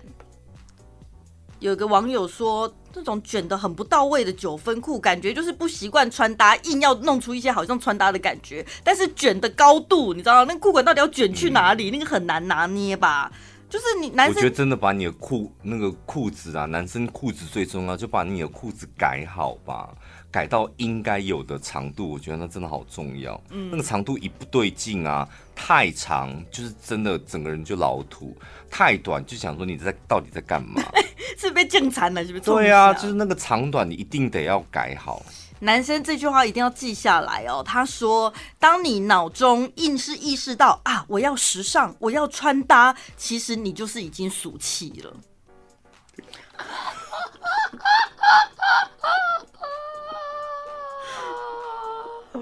[1.58, 2.70] 有个网友说。
[2.92, 8.64] 这种卷得很不到位的九分裤，感觉就是不习惯穿搭，硬要弄出一些好像穿搭的感觉。
[8.82, 11.90] 但是卷的高度，你知道那裤管到底要卷去哪里？
[11.90, 13.30] 那个很难拿捏吧？
[13.68, 19.90] 就是你男生，我觉得真的把你的裤那个裤子啊，男生裤子最重要，就把你的裤子改好吧。
[20.30, 23.40] 改到应该有的长度，我觉得那真的好重要。
[23.50, 28.36] 嗯，那个长度一不对劲啊，太长就是真的整个人就老土；
[28.70, 30.82] 太短就想说你在到底在干嘛？
[31.38, 32.44] 是被震残了，是不是？
[32.44, 35.24] 对啊，就是那个长短你一定得要改好。
[35.60, 37.62] 男生这句话一定要记下来哦。
[37.66, 45.16] 他说：“当你脑中硬是意识到啊，我要时尚，我要穿搭，其实你就是已经俗气了。”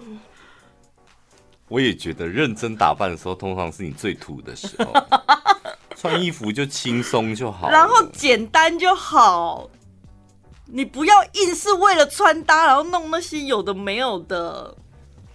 [1.68, 4.92] 我也觉得认真打扮的时候，通常是你最土的时候。
[5.98, 9.68] 穿衣服就轻松就好，然后简单就好。
[10.66, 14.76] 你不要硬是为了穿搭，然后弄那些有的没有的。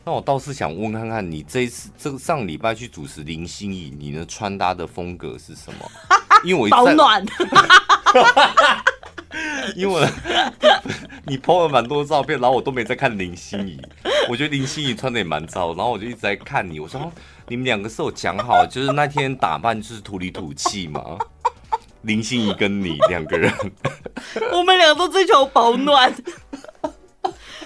[0.06, 5.92] 那我倒是想问看看，你这一次这个上礼拜去主持林心怡，你的穿搭的风格是什么？
[6.46, 7.26] 因为我保暖。
[9.76, 10.08] 因为
[11.26, 13.82] 你 po 了蛮多照片，然后我都没在看林心怡。
[14.30, 16.80] 我觉得林心怡穿的也蛮糟，然后我就一直在看你。
[16.80, 17.12] 我说
[17.48, 21.18] 你们两个是有讲好，就是那天打扮就是土里土气嘛。
[22.04, 23.54] 林心怡跟你两个人，
[24.52, 26.12] 我们两个都追求保暖。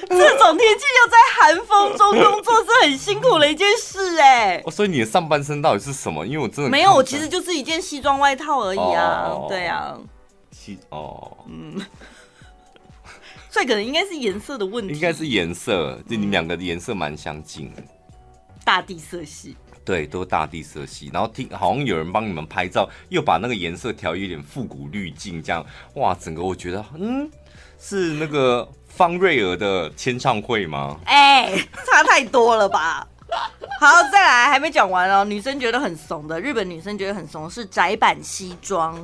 [0.08, 4.62] 这种天气要在寒风中工作是很辛苦的一件事哎。
[4.66, 6.26] 哦，所以你的上半身到底是什么？
[6.28, 9.24] 因为我真的没有，我其实就是一件西装外套而已啊。
[9.30, 9.98] 哦、对啊，
[10.66, 11.80] 西哦，嗯，
[13.50, 17.84] 所以可能应该是颜色的问题，应该是颜色，就你们两个的颜色蛮相近的，
[18.64, 19.56] 大地色系。
[19.84, 21.12] 对，都是大地色系。
[21.14, 27.30] 然后听好像有人帮你们拍照，又把那个颜色调一点复古滤镜，这样哇，整个我觉得嗯，
[27.80, 28.68] 是那个。
[28.88, 30.98] 方瑞儿的签唱会吗？
[31.04, 33.06] 哎、欸，差太多了吧！
[33.78, 35.26] 好，再来，还没讲完哦。
[35.26, 38.96] 女生觉得很怂的，日本女生觉得很怂是窄版西装。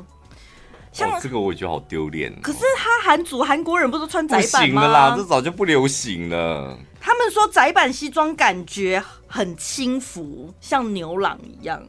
[0.91, 2.36] 像、哦、这个我也觉得好丢脸、哦。
[2.41, 4.82] 可是他韩族韩国人不都穿窄版吗？
[4.84, 6.77] 了啦，这早就不流行了。
[6.99, 11.82] 他们说窄版西装感觉很轻浮，像牛郎一样。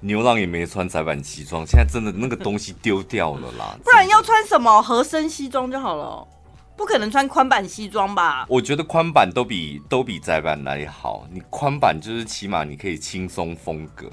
[0.00, 3.76] 牛郎也没穿窄版西装，现在真的那个东西丢掉了啦。
[3.84, 6.26] 不然要穿什么合身西装就好了。
[6.74, 8.46] 不可能穿宽版西装吧？
[8.48, 11.28] 我觉得宽版都比都比窄版来好。
[11.30, 14.10] 你宽版就是起码你可以轻松风格，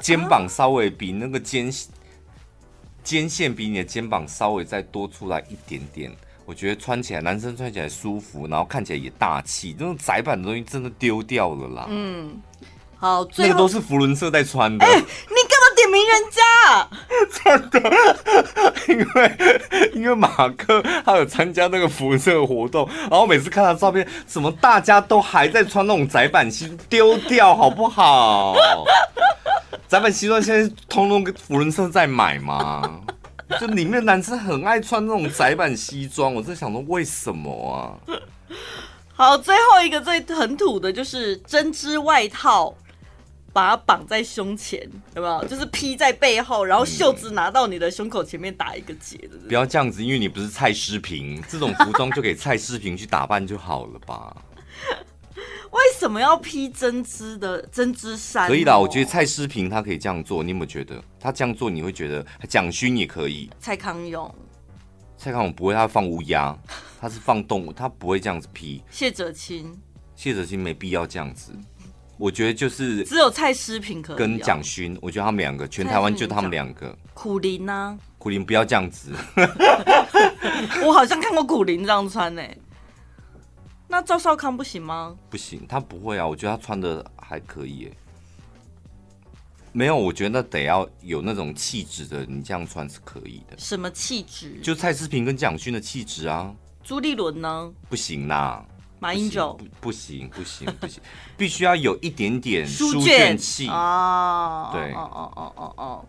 [0.00, 1.70] 肩膀稍微比那个肩
[3.02, 6.10] 肩线比你的肩膀稍微再多出来一点点，
[6.44, 9.72] 我觉得穿起来男生穿起来舒服，然后看起来也大气。
[9.72, 11.86] 这种窄版的东西真的丢掉了啦。
[11.88, 12.40] 嗯，
[12.96, 14.84] 好，那个都是福伦社在穿的。
[14.84, 15.39] 欸，你点
[15.90, 16.88] 名人家，
[17.44, 19.36] 真的， 因为
[19.94, 28.54] 因为马克他有参加那个服饰的活动，然后每次看他照片，怎么大家都还在穿那种窄版西，丢掉好不好？
[29.88, 33.00] 窄版西装现在通通跟福伦社在买吗？
[33.60, 37.98] 就里面男生很爱穿那种窄版西装，我在想说为什么啊？
[39.16, 42.72] 好，最后一个最很土的就是针织外套。
[43.52, 44.80] 把它绑在胸前，
[45.14, 45.44] 有没有？
[45.46, 49.36] 就是披在背后，然后袖子拿到你的胸口前面打一个结的。
[49.48, 54.36] 不要这样子，因为你不是蔡诗萍，这种服装就给蔡诗萍去打扮就好了吧？
[55.70, 58.48] 为什么要披针织的针织衫？
[58.48, 61.02] 可以啦，我觉得蔡诗萍她可以这样做，你有没有觉得？
[61.18, 63.48] 她这样做你会觉得蒋勋也可以。
[63.60, 64.34] 蔡康永，
[65.16, 66.56] 蔡康永不会，他放乌鸦，
[67.00, 68.82] 他是放动物，他不会这样子披。
[68.90, 69.80] 谢哲青，
[70.16, 71.52] 谢哲青没必要这样子。
[72.20, 76.94] 我觉得就是只有蔡诗平可以跟蒋勋，我觉得他们两个全台湾就他们两个。
[77.14, 77.98] 苦林呢？
[78.18, 79.14] 苦林不要这样子。
[80.84, 82.42] 我好像看过苦林这样穿呢。
[83.88, 85.16] 那赵少康不行吗？
[85.30, 86.26] 不行，他不会啊。
[86.26, 87.92] 我觉得他穿的还可以耶。
[89.72, 93.56] 没有，我觉得那得要有那种气质的，你这样穿是可以的。
[93.56, 94.60] 什么气质？
[94.62, 96.54] 就蔡思平跟蒋勋的气质啊。
[96.84, 97.72] 朱立伦呢？
[97.88, 98.62] 不行啦。
[99.02, 101.02] 马英九不不行不行不行，
[101.34, 104.68] 必须要有一点点书卷气哦。
[104.74, 106.04] 对哦哦哦哦哦。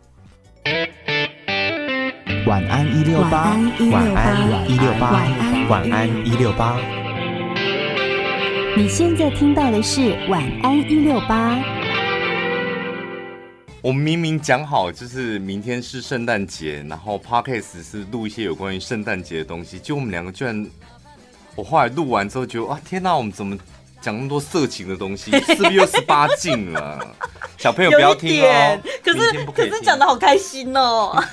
[2.46, 3.56] 晚安一六八，
[3.90, 5.26] 晚安一六八，
[5.70, 6.78] 晚安一六八。
[8.76, 11.58] 你现在听到的是晚安一六八。
[13.82, 20.70] 我们明明讲好就是明天是圣诞节，然后 Podcast 是录一些有关于圣诞节的东西，就我们两个居然。
[21.56, 23.58] 我后来录完之后觉得，哇，天哪，我们怎么
[24.02, 25.32] 讲那么多色情的东西？
[25.42, 27.06] 是不是又十八禁了？
[27.58, 28.80] 小朋友不要听哦。
[29.04, 31.16] 可是可是讲的好开心哦。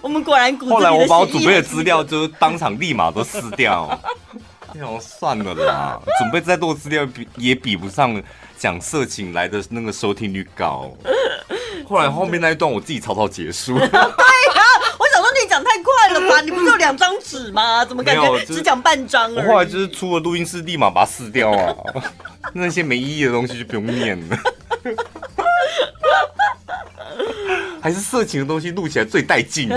[0.00, 0.56] 我们果然。
[0.58, 4.00] 后来我把我准备的资料就当场立马都撕掉。
[4.72, 8.22] 那种算了啦，准备再多资料比也比不上
[8.56, 10.90] 讲色情来的那个收听率高。
[11.86, 13.76] 后来后面那一段我自己草草结束。
[16.42, 17.84] 你不是有两张纸吗？
[17.84, 19.32] 怎么感觉只讲半张？
[19.34, 21.74] 我后来就是出了录音室，立马把它撕掉啊！
[22.52, 24.36] 那些没意义的东西就不用念了。
[27.82, 29.68] 还是色情的东西录起来最带劲。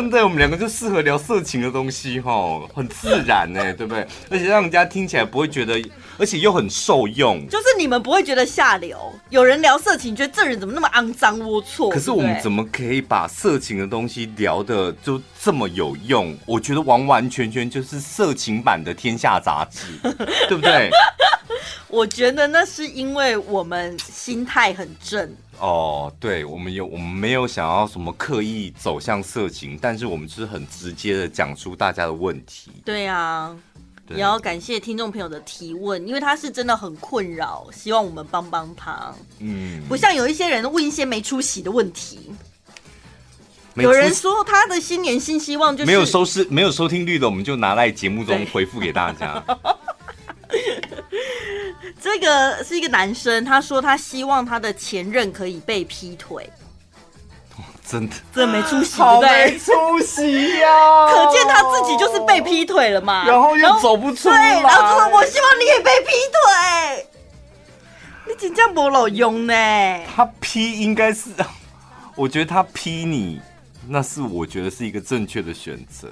[0.00, 4.06] 真的，我们两个就适合聊色情的东西哈，很自然呢， 对不对？
[4.30, 5.78] 而且让人家听起来不会觉得，
[6.16, 7.46] 而且又很受用。
[7.48, 11.90] 就是你们不会觉得下流，有人聊色情，觉得这人怎么那么肮脏龌龊？
[11.90, 16.34] 可是我们怎么可以把色情的东西聊的就这么有用？
[16.46, 19.86] 我觉得完完全全就是色情版的《天下杂志》，
[20.48, 20.88] 对不对？
[21.88, 25.30] 我觉得那是因为我们心态很正。
[25.60, 32.70] 哦，对，我们有，我们没有想要什么刻意走向色情，但是我们就是很直接的讲出大家的问题。
[32.82, 33.54] 对啊，
[34.08, 39.14] 也要感谢听众朋友的提问，因为他是真的很困扰，希望我们帮帮他。
[39.38, 42.32] 嗯，不像有一些人问一些没出息的问题。
[43.76, 49.42] 有人说他的新年新希望就是没有收视、没有收听率的，我们就拿来节目中回复给大家。
[52.00, 56.48] 这个是一个男生，他说他希望他的前任可以被劈腿。
[57.84, 61.12] 真的，真的没出息，好没出息呀、啊！
[61.12, 67.08] 可见他自己就是被劈腿了嘛，然后又走不出来，然后就说：“我希望你也被劈腿。”
[68.28, 69.52] 你真这样没老用呢？
[70.14, 71.30] 他劈应该是，
[72.14, 73.40] 我觉得他劈你，
[73.88, 76.08] 那是我觉得是一个正确的选择。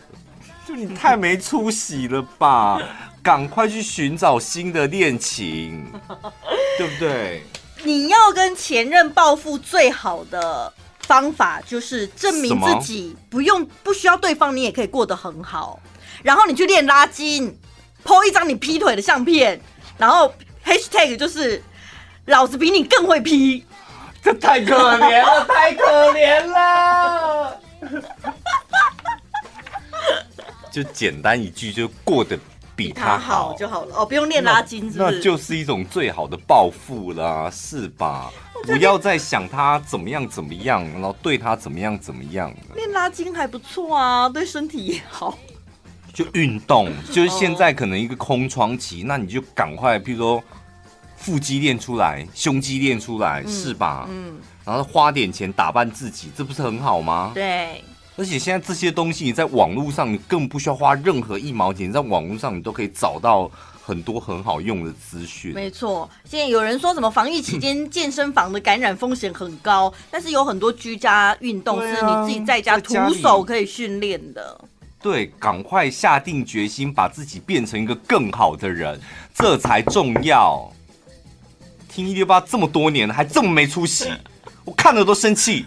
[0.66, 2.82] 就你太没出息了吧？
[3.22, 5.84] 赶快去寻找新的恋情，
[6.78, 7.42] 对不对？
[7.84, 10.72] 你要跟前任报复最好的。
[11.02, 15.80] 方法就是证明自己不用不需要对方，你也可以过得很好。
[16.22, 17.58] 然后你去练拉筋
[18.04, 19.58] ，po 一张你劈腿的相片，
[19.96, 20.30] 然后
[20.62, 21.62] hashtag 就是
[22.26, 23.64] 老子比你更会劈。
[24.22, 27.58] 这太可怜了，太可怜了。
[30.70, 32.38] 就简单一句，就过得
[32.78, 35.16] 比他好，就好了哦，不用练拉筋是不是？
[35.16, 38.30] 那就是一种最好的报复啦，是吧？
[38.62, 42.54] 不要再想他怎么样怎么样，然后对他怎么样怎么样。
[42.76, 45.36] 练拉筋还不错啊，对身体也好。
[46.14, 50.44] 就运动，就是现在可能一个空窗期，那你就赶快，譬如说
[51.16, 54.06] 腹肌练出来，胸肌练出来，嗯、是吧？
[54.08, 54.38] 嗯。
[54.64, 57.32] 然后花点钱打扮自己，这不是很好吗？
[57.34, 57.82] 对。
[58.18, 63.50] 而且现在这些东西，你在网络上，你更不需要花任何一毛钱，在网络上你都可以找到。
[63.80, 66.06] 很多很好用的资讯，没错。
[66.22, 74.60] 现在有人说什么防疫期间健身房的感染风险很高，但是有很多居家运动是你自己在家徒手可以训练的。
[75.00, 79.00] 对，赶快下定决心把自己变成一个更好的人，
[79.34, 80.70] 这才重要。
[81.88, 84.12] 听一六八这么多年了，还这么没出息，
[84.66, 85.64] 我看了都生气。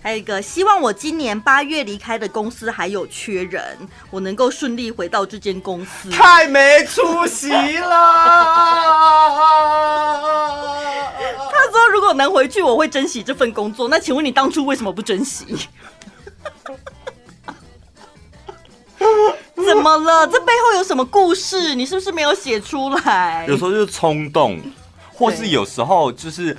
[0.00, 3.76] 还有一个，希望我今年八月离开的公司还有缺人，
[4.10, 6.08] 我能够顺利回到这间公司。
[6.10, 7.88] 太没出息了！
[11.50, 13.88] 他说如果能回去，我会珍惜这份工作。
[13.88, 15.44] 那请问你当初为什么不珍惜？
[19.66, 20.26] 怎么了？
[20.28, 21.74] 这背后有什么故事？
[21.74, 23.44] 你是不是没有写出来？
[23.48, 24.60] 有时候就是冲动，
[25.12, 26.56] 或是有时候就是。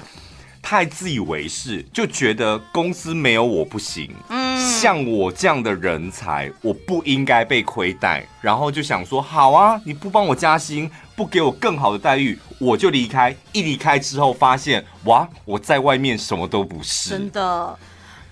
[0.62, 4.10] 太自以为是，就觉得公司没有我不行。
[4.30, 8.26] 嗯，像我这样的人才，我不应该被亏待。
[8.42, 13.36] 然后就想说，好啊，你不帮我加薪，不给我更好的待遇，我就离开。
[13.52, 17.10] 一离开之后，发现哇，我在外面什么都不是。
[17.10, 17.78] 真的。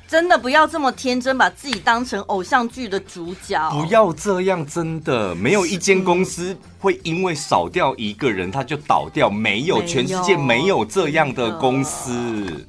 [0.08, 3.70] 真的不要这么天真，把自己当成偶像剧的主角。
[3.72, 12.66] 不要这样，真的没有一间公司会因为少掉一个人他就倒掉，没有，全世界没有这样的公司。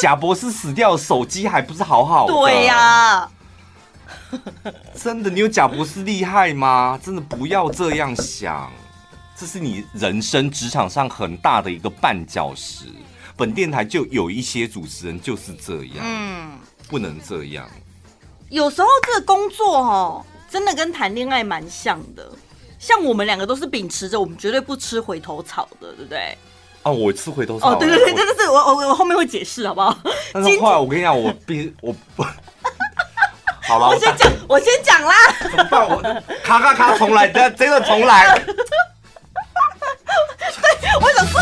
[0.00, 2.32] 贾博士死掉，手机还不是好好的？
[2.32, 3.30] 对呀、啊，
[4.94, 6.98] 真的，你有贾博士厉害吗？
[7.02, 8.72] 真的不要这样想，
[9.36, 12.86] 这是你人生职场上很大的一个绊脚石。
[13.38, 17.70] 本电台就有一些主持人就是这样，嗯，不能这样。
[18.50, 22.28] 有时候这个工作哦，真的跟谈恋爱蛮像的。
[22.80, 26.36] 像我们两个都是秉持着我们绝对不吃回头草的，对不对？
[26.82, 27.70] 哦，我吃回头草。
[27.72, 29.96] 哦，对对对，真的是我我我后面会解释好不好？
[30.32, 32.24] 但是后来我跟你讲，我必我 不。
[33.68, 35.14] 好了，我先讲，我先讲啦。
[35.40, 35.86] 怎么办？
[35.88, 36.02] 我
[36.42, 38.36] 咔咔咔重来，真真的重来。
[38.42, 38.56] 对，
[41.00, 41.40] 我想说。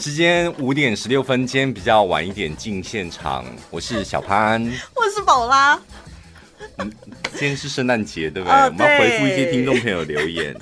[0.00, 3.44] 时间五点十六分，今天比较晚一点进现场。
[3.68, 4.64] 我是小潘，
[4.96, 5.78] 我是宝拉。
[6.78, 6.90] 嗯，
[7.32, 8.58] 今天是圣诞节，对不对？
[8.58, 10.56] 我们要回复一些听众朋友留言。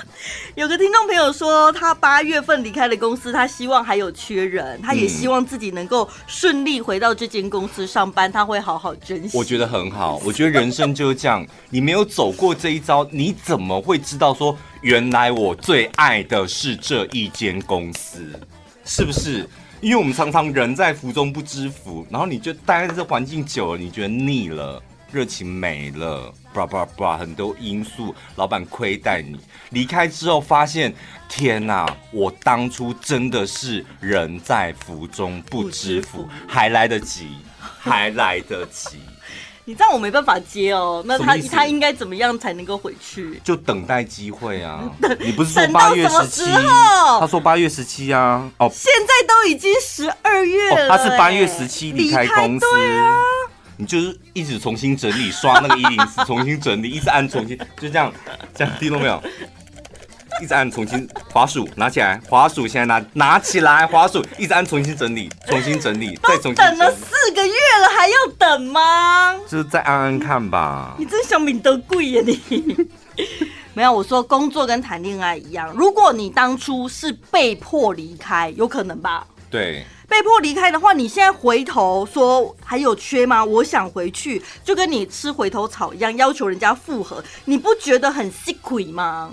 [0.56, 9.38] 有个听众朋友说，他八月份离开了公司，他希望还有缺人，他也希望自己能够顺利回到这间公司上班，他会好好珍惜。
[9.38, 18.28] 我觉得很好，我觉得人生就是这样，你没有走过这一遭，你怎么会知道说，原来我最爱的是这一间公司？
[18.88, 19.46] 是不是？
[19.82, 29.38] 因为我们常常人在福中不知福，然后你就待在这环境久了，你觉得腻了，热情没了，叭叭叭，很多因素，老板亏待你，
[29.70, 30.92] 离开之后发现，
[31.28, 37.28] 天哪，我当初真的是人在福中不知福，还来得及，
[37.78, 38.98] 还来得及。
[39.68, 43.38] 你这样我没办法接哦，那他他应该怎么样才能够回去？
[43.44, 44.90] 就等待机会啊！
[45.20, 46.44] 你不是说八月十七？
[47.20, 48.50] 他说八月十七啊！
[48.56, 52.64] 哦，现在都已经十二月了，他是八月十七离开公司。
[52.66, 53.14] 对啊，
[53.76, 58.10] 你就是一直重新整理，刷那个一零四，重新整理，一直按重新，就这样，
[58.54, 59.22] 这样听懂没有？
[60.40, 66.78] 一直按重新滑鼠拿起来，滑鼠现在拿拿起来，滑鼠一直按重新整理，重新整理，再重新整理。
[66.78, 69.34] 等了四个月了，还要等吗？
[69.48, 70.94] 就是再按按看吧。
[70.98, 72.40] 你真想明德贵呀你！
[73.74, 79.26] 没有，我说工作跟谈恋爱一样，如果你当初是被迫离开，有可能吧？
[79.50, 79.84] 对。
[80.08, 83.44] 被迫离开的话，你现在回头说还有缺吗？
[83.44, 89.30] 我想回去，就跟你吃回头草一样，要求人家复合，你不觉得很吃亏吗？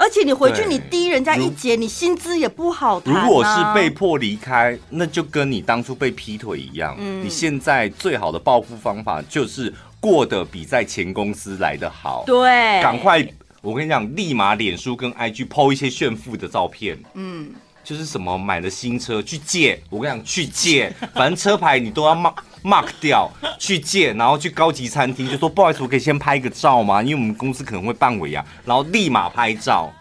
[0.00, 3.02] 而且你回去你低人家一截，你薪资也不好。
[3.04, 6.96] 如果是被迫离开，那就跟你当初被劈腿一样。
[6.98, 9.70] 嗯，你现在最好的报复方法就是
[10.00, 12.24] 过得比在前公司来得好。
[12.26, 13.22] 对，赶快，
[13.60, 16.98] 我跟你讲，立马脸书跟 IG PO 一些炫富的照片。
[17.12, 17.50] 嗯。
[17.82, 22.34] 就是什么买了新车去借，我跟你讲去借，反正车牌你都要 mark
[22.64, 27.02] mark 掉，去借，然后去高级餐厅就说不好意思，我可以先拍个照吗？
[27.02, 29.92] 因为我们公司可能会办尾牙，然后立马拍照。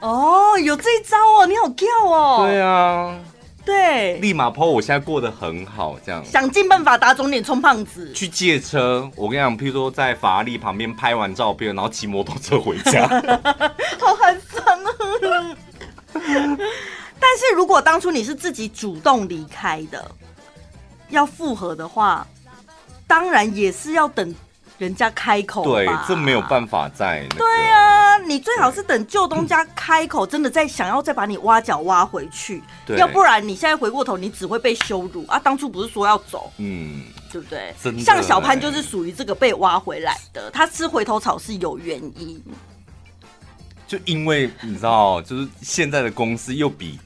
[0.00, 2.46] 哦，有这一招哦，你好跳哦。
[2.46, 3.18] 对啊，
[3.64, 8.12] 对，立马 po 我现在过得很好，这样想尽办法打肿脸充胖子。
[8.12, 13.08] 去借车，我跟你讲，譬如说在法拉利旁边拍完照片，然后骑摩托车回家，
[13.98, 15.56] 好寒酸啊。
[17.20, 20.10] 但是如果当初你是自己主动离开的，
[21.10, 22.26] 要复合的话，
[23.06, 24.34] 当然也是要等
[24.78, 25.64] 人家开口。
[25.64, 27.38] 对，这没有办法在、那个。
[27.38, 32.62] 对啊，你最好是等旧东家开口，真的再想要再把你挖角挖回去。
[32.86, 35.38] 对，要不然你现在回过头，你只会被羞辱啊！
[35.38, 37.02] 当初不是说要走，嗯，
[37.32, 37.74] 对不对？
[37.98, 42.42] 像小潘就是属于这个被挖回来的，他吃回头草是有原因。
[43.86, 47.00] 就因为你知道，就是现在的公司又比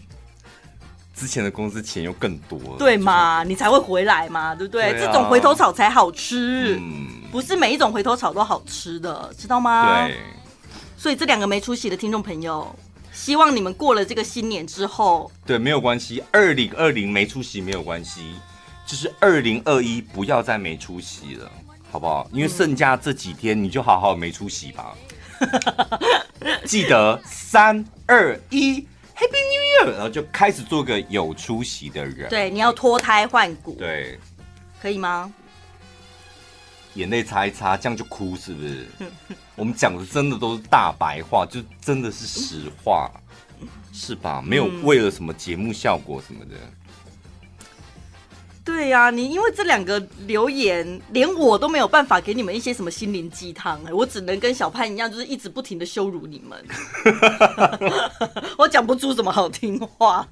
[1.23, 3.45] 之前的公司钱又更多，对嘛？
[3.45, 4.91] 你才会回来嘛，对不对？
[4.91, 10.05] 对啊、这种回头草才好吃，嗯，不是每一种回头草都好吃的，知道吗？
[10.05, 10.17] 对。
[10.97, 12.75] 所以这两个没出息的听众朋友，
[13.13, 16.21] 希望你们过了这个新年之后，对，没有关系。
[16.33, 18.35] 二零二零没出息没有关系，
[18.85, 21.49] 就是二零二一不要再没出息了，
[21.93, 22.29] 好不好？
[22.33, 24.93] 因为剩下这几天，你就好好没出息吧。
[26.67, 28.85] 记得三二一
[29.23, 32.29] ，Happy New Year，然后就开始做个有出息的人。
[32.29, 33.77] 对，你要脱胎换骨。
[33.79, 34.19] 对，
[34.81, 35.33] 可以吗？
[36.95, 38.87] 眼泪擦一擦，这样就哭是不是？
[39.57, 43.11] 我们讲的真的都是大白话，就真的是实话，
[43.93, 44.43] 是吧？
[44.45, 46.57] 没有为了什么节目效果什么的。
[48.65, 56.65] 对呀、啊，你因为这两个留言，连我都没有办法给你们一些什么心灵鸡汤哎，我只能跟小潘一样，就是一直不停的羞辱你们，
[58.57, 60.29] 我讲不出什么好听话。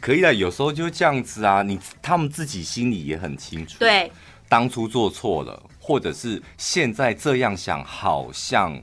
[0.00, 4.10] 可以啊，有时候就这样子啊，你他们自己心里也很清楚，对，
[4.48, 8.80] 当初做错了，或者是现在这样想，好像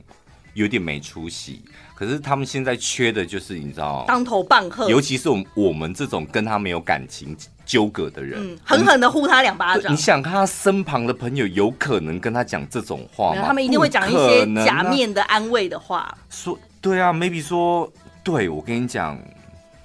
[0.60, 1.62] 有点没出息。
[1.94, 7.36] 可是他们现在缺的就是你知道，当头棒喝，尤其是我们我们这种跟他没有感情
[7.66, 9.92] 纠葛的人，嗯，狠狠的呼他两巴掌。
[9.92, 13.42] 你想看他身旁的朋友有可能跟他讲这种话吗？
[13.46, 16.16] 他们一定会讲一些假面的安慰的话。
[16.30, 17.92] 说对啊，maybe 说
[18.22, 19.18] 对，我跟你讲。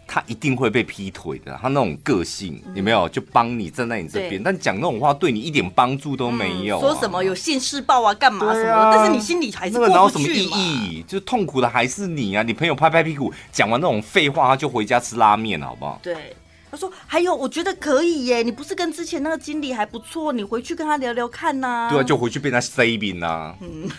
[0.08, 3.10] 他一定会被劈腿的，他那种个性有没有？
[3.10, 6.82] 就帮你站在你这边，但讲那种话对你一点帮助都没有、啊嗯。
[6.82, 8.72] 说什么有现世报啊，干嘛什么？
[8.72, 9.93] 啊、但是你心里还是过不去嘛。
[9.93, 11.03] 那个哪有什么意义？
[11.08, 12.43] 就痛苦的还是你啊！
[12.43, 15.99] 你朋友拍拍屁股讲完那种废话，他就回家吃拉面了，好不好？
[16.03, 16.36] 对，
[16.70, 18.43] 他说还有，我觉得可以耶。
[18.43, 20.32] 你不是跟之前那个经理还不错？
[20.32, 21.89] 你回去跟他聊聊看呐、啊。
[21.89, 23.56] 对啊，就回去被他 saving 呐。
[23.62, 23.89] 嗯，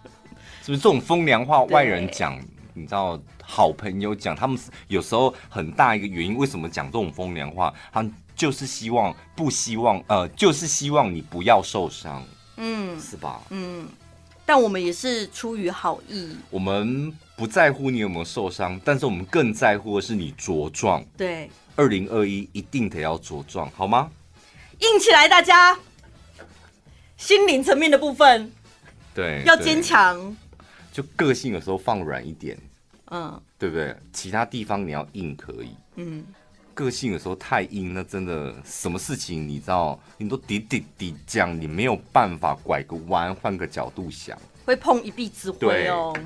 [0.64, 2.38] 是不是这种风凉话外人讲？
[2.74, 3.20] 你知道？
[3.50, 7.74] 好朋友讲，他们有时候很大一个原因，为什么讲这种风凉话？
[7.92, 12.24] 他就是希望不希望，呃，就是希望你不要受伤，
[12.58, 13.42] 嗯，是吧？
[13.50, 13.88] 嗯，
[14.46, 21.04] 但我们也是出于好意，我们不在乎你有没有受伤，但是我们更在乎的是你茁壮。
[21.16, 24.08] 对，二零二一一定得要茁壮，好吗？
[24.78, 25.76] 硬起来，大家，
[27.16, 28.52] 心灵层面的部分，
[29.12, 30.36] 对，要坚强，
[30.92, 32.56] 就个性有时候放软一点。
[33.10, 33.94] 嗯，对不对？
[34.12, 36.24] 其他地方你要硬可以，嗯，
[36.74, 46.16] 个性有时候太硬，那真的什么事情你知道，你都滴滴滴讲，你没有办法拐个弯，换个角度想，会碰一鼻子灰哦。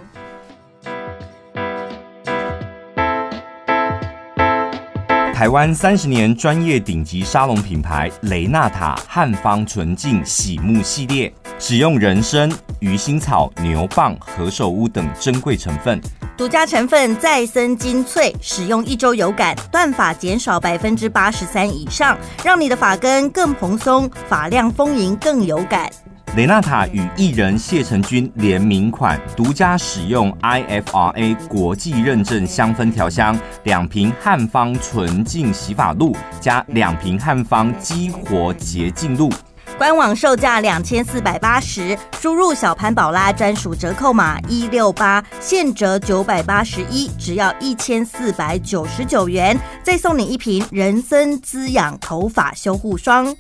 [5.35, 16.01] 台湾三十年专业顶级沙龙品牌雷纳塔汉方纯净洗沐系列，使用人参、鱼腥草、牛蒡、何首乌等珍贵成分。
[16.37, 25.89] 独家成分再生精粹，使用一周有感，断发减少百分之八十三以上，让你的发根更蓬松，发量丰盈更有感。
[26.37, 39.31] 雷娜塔与艺人谢承君联名款，独家使用 IFRA 国际认证香氛调香，两瓶汉方纯净洗发露加两瓶汉方激活洁净露。
[39.77, 53.35] 官网售价两千四百八十，输入小潘宝拉专属折扣码一六八，现折九百八十一，只要一千四百九十九元，再送你一瓶人参滋养头发修护霜。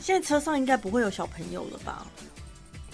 [0.00, 2.04] 现在车上应该不会有小朋友了吧？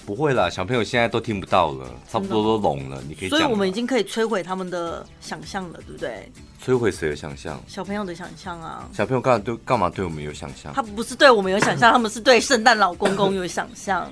[0.06, 3.02] 不会啦，小朋友现在都听不到了，差不多都聋了。
[3.08, 6.30] 你可以，所以我们已经可以摧毁他们的想象了，对不对？
[6.64, 7.60] 摧毁谁的想象？
[7.66, 8.88] 小朋友的想象啊！
[8.92, 10.72] 小朋友干嘛对干嘛对我们有想象？
[10.74, 14.10] 他不是对我们有想象，他们是对圣诞老公公有想象。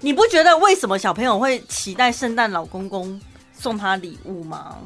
[0.00, 3.20] 你不觉得为什么小朋友会期待圣诞老公公
[3.52, 4.78] 送他礼物吗？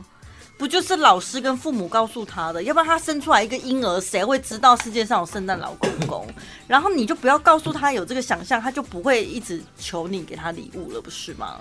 [0.56, 2.62] 不就是老师跟父母告诉他的？
[2.62, 6.26] 要不然他生出来一个婴儿，谁会知道世界上有圣诞老公公？
[6.68, 11.58] 然后你就不要告诉他有这个想象，他就不会一直求你给他礼物了，不是吗？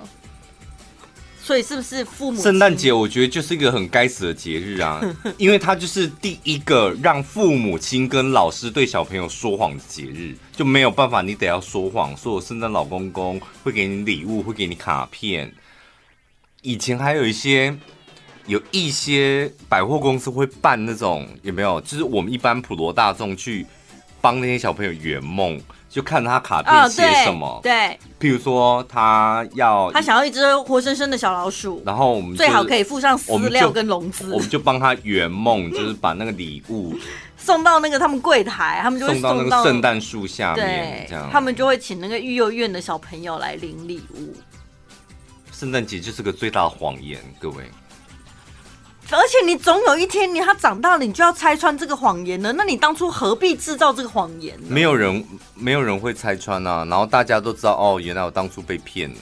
[1.41, 2.41] 所以是不是父母？
[2.41, 5.01] 圣诞节我觉得就是一个很该死的节日啊，
[5.37, 15.51] 因为他就是第一个让父母亲跟老师对小朋友说谎的节日，就没有办法，你得要说谎，说我圣诞老公公会给你礼物，会给你卡片。
[16.61, 17.75] 以前还有一些。
[18.45, 21.79] 有一些百货公司会办那种，有没有？
[21.81, 23.65] 就是我们一般普罗大众去
[24.19, 27.47] 帮那些小朋友圆梦，就看他卡片写什么。
[27.47, 36.95] 哦、对，对，譬如说他要他想要一只活生生的小老鼠，然后我们最好可以附上饲料跟笼子，我们就帮他圆梦， 就是把那个礼物
[37.37, 44.35] 送到那个他们柜台，他们就会送到那个圣诞树下面，这样他们就会请那个育幼院的小朋友来领礼物。
[45.51, 47.63] 圣诞节就是个最大的谎言，各位。
[49.11, 52.51] 而且你总有一天，你他长大了，你就要拆穿这个谎言了。
[52.53, 54.65] 那你当初何必制造这个谎言呢？
[54.69, 55.23] 没有人，
[55.53, 56.83] 没有人会拆穿啊。
[56.89, 59.17] 然后大家都知道，哦，原来我当初被骗了。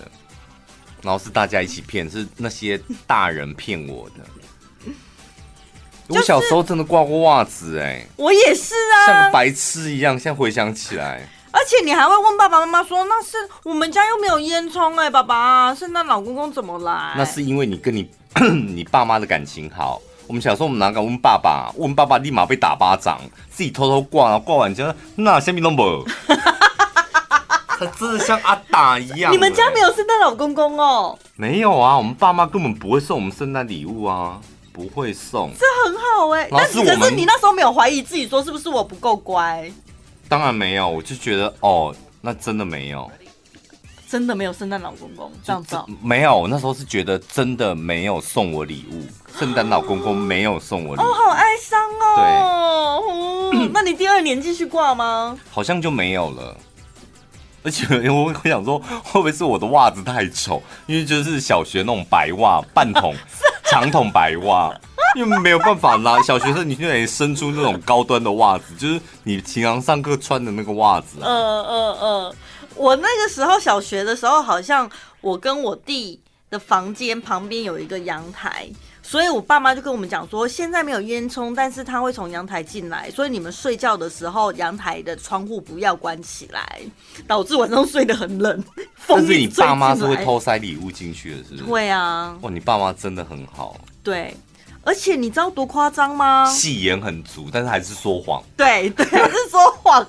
[1.01, 4.93] 然后是大家一起骗，是那些大人骗我的。
[6.07, 10.13] 我小时候真的挂过袜子，哎，我也是啊，像个白痴一样。
[10.13, 18.09] 现在回想起来，而且你还会问爸爸妈妈说：“那是我们家又没有烟囱，哎，爸爸，圣诞老公公怎么来？”那是因为你跟你。
[18.67, 21.71] 你爸妈的感情好，我们小时候我们哪敢问爸爸？
[21.75, 23.19] 问爸爸立马被打巴掌，
[23.49, 26.05] 自己偷偷挂，然后挂完之后那下面都没。
[27.82, 29.34] 他真的像阿达一样。
[29.34, 31.17] 你们家没有圣诞老公公哦？
[31.36, 34.39] 没有啊，我们爸妈根本不会送我们圣诞礼物啊，
[34.71, 35.51] 不会送。
[35.57, 39.71] 这很好哎、欸，但是可是你那时候没有怀疑自己说是不是我不够乖？
[40.29, 43.09] 当然没有，我就觉得哦，那真的没有。
[44.12, 45.82] 真的没有圣诞老公公这样子？
[46.03, 49.05] 没有，那时候是觉得真的没有送我礼物，
[49.39, 53.49] 圣诞老公公没有送我礼物，哦，好哀伤哦。
[53.53, 55.38] 对、嗯， 那你第二年继续挂吗？
[55.49, 56.57] 好像就没有了。
[57.64, 60.62] 而且我 我想说，会不会是我的袜子太丑？
[60.88, 63.16] 因为就是小学那种白袜，半筒
[63.72, 64.76] 长筒白袜，
[65.16, 66.22] 因为没有办法啦。
[66.22, 71.20] 小学生你就得伸出那种高端的袜子，就是你平常上课穿的那个袜子。
[71.22, 72.36] 嗯嗯嗯。
[72.82, 74.89] 我那个时候小学的时候，好像
[75.21, 76.19] 我跟我弟
[76.49, 78.67] 的房间旁边有一个阳台，
[79.03, 86.82] 所以我爸妈就跟我们讲说，现在没有烟囱，但是他会从阳台进来，所以你们睡觉的时候，阳台的窗户不要关起来，
[87.27, 88.63] 导致晚上睡得很冷。
[89.07, 91.63] 但是你爸妈是会偷塞礼物进去的，是不是？
[91.65, 92.36] 会啊。
[92.41, 93.79] 哇，你爸妈真的很好。
[94.01, 94.36] 对。
[94.84, 96.45] 而且你知道多夸张吗？
[96.45, 98.43] 戏言很足，但是还是说谎。
[98.57, 100.05] 对对，还是说谎。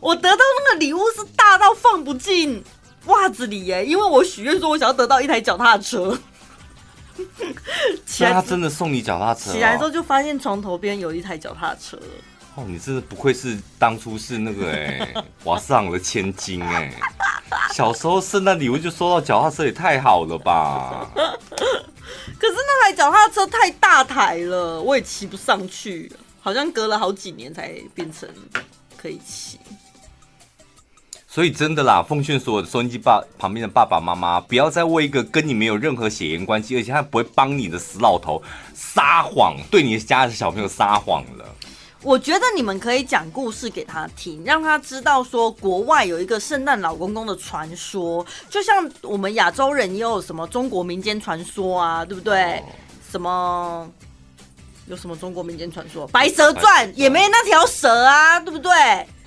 [0.00, 2.62] 我得到那个礼物是大到放不进
[3.06, 6.18] 袜子里耶，因为我许愿说我想要得到一台脚踏车。
[8.06, 9.52] 其实他真的送你脚踏车，哦。
[9.52, 11.98] 起来之后就发现床头边有一台脚踏车。
[12.54, 15.14] 哦，你真的不愧是当初是那个哎
[15.44, 16.90] 瓦斯行的千金哎，
[17.74, 21.06] 小时候圣诞礼物就收到脚踏车也太好了吧。
[22.38, 26.10] 可是那台脚踏车太大台了，我也骑不上去，
[26.40, 28.28] 好像隔了好几年才变成
[28.96, 29.58] 可以骑。
[31.28, 38.42] 所以真的啦，奉劝所有的收音机爸旁边的爸爸妈妈，不要再为一个跟你没有任何血缘关系，而且他不会帮你的死老头
[38.74, 41.44] 撒谎，对你家的小朋友撒谎了。
[42.02, 52.62] 我觉得你们可以讲故事给他听，让他知道说国外有一个圣诞老公公的传说，就像我们亚洲人也有什么中国民间传说啊，对不对？
[53.10, 53.90] 什么
[54.86, 56.06] 有什么中国民间传说？
[56.08, 58.70] 白蛇传也没那条蛇啊，对不对？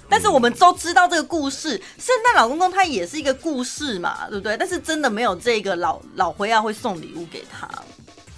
[0.07, 4.55] 但是我们都知道这个故事，圣诞老公公他也是一个故事嘛，对不对？
[4.57, 7.69] 但是真的没有这个老老灰啊会送礼物给他，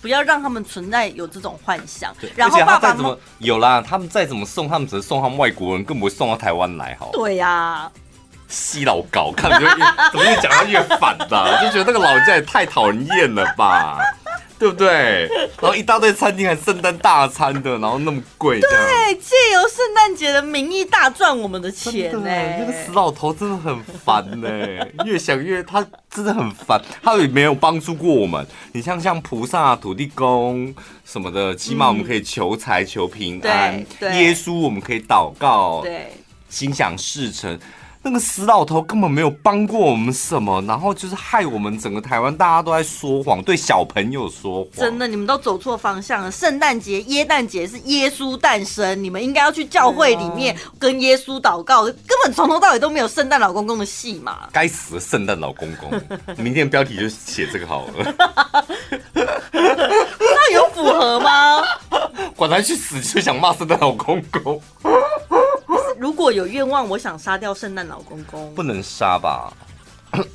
[0.01, 2.13] 不要让他们存在有这种幻想。
[2.35, 6.97] 然后爸爸怎么有啦，他们再怎么送，他们只是送他们外国人，更不会送到台湾来。
[6.99, 7.91] 好，对呀、啊，
[8.47, 9.61] 西老高看怎
[10.19, 13.99] 么越讲他越反的，就觉得那个老人家也太讨人厌了吧。
[14.61, 15.27] 对不对？
[15.59, 18.59] 然后一大堆餐厅还圣诞大餐的，然后那么贵。
[18.59, 22.19] 对，借由圣诞节的名义大赚我们的钱呢。
[22.59, 24.47] 那个死老头真的很烦呢，
[25.03, 28.45] 越想越他真的很烦，他也没有帮助过我们。
[28.73, 30.71] 你像像菩萨、土地公
[31.03, 33.75] 什么的，起码我们可以求财、求平安。
[33.75, 36.11] 嗯、对，耶稣我们可以祷告，对，
[36.49, 37.59] 心想事成。
[38.03, 44.71] 那个死老头根本没有帮过我们什么，然后就是害我们整个台湾大家都在说谎，对小朋友说谎。
[44.73, 46.31] 真的，你们都走错方向了。
[46.31, 54.49] 圣诞节、耶诞节是耶稣诞生，你们应该要去教会里面跟耶稣祷告，根本从头到尾都没有圣诞老公公的戏嘛。
[54.51, 55.91] 该死的圣诞老公公！
[56.43, 58.65] 明天的标题就写这个好了。
[59.53, 61.63] 那有符合吗？
[62.35, 64.59] 管他去死，就想骂圣诞老公公。
[66.01, 68.51] 如果有愿望，我想杀掉圣诞老公公。
[68.55, 69.53] 不能杀吧？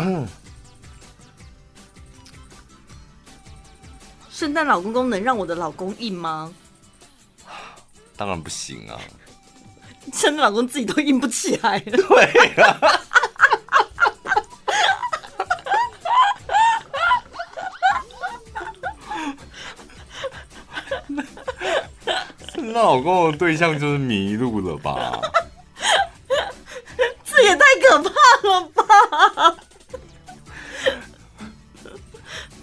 [4.31, 6.55] 圣诞老公公能让我的老公硬吗？
[8.17, 8.95] 当然不行啊！
[10.15, 11.83] 圣诞老公自己都硬不起来了。
[12.07, 12.79] 对啊。
[22.55, 25.21] 圣诞老公的对象就是迷路了吧？
[27.89, 28.11] 可怕
[28.49, 29.57] 了吧！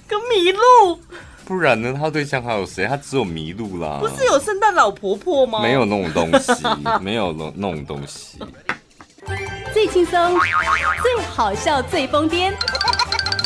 [0.07, 0.99] 跟麋鹿，
[1.45, 1.95] 不然呢？
[1.99, 2.86] 他对象还有谁？
[2.86, 3.99] 他只有麋鹿啦。
[3.99, 5.61] 不是有圣诞老婆婆吗？
[5.61, 6.51] 没有那种东西，
[7.01, 8.38] 没有那那种东西。
[9.74, 10.39] 最轻松、
[11.01, 12.53] 最好笑、最疯癫，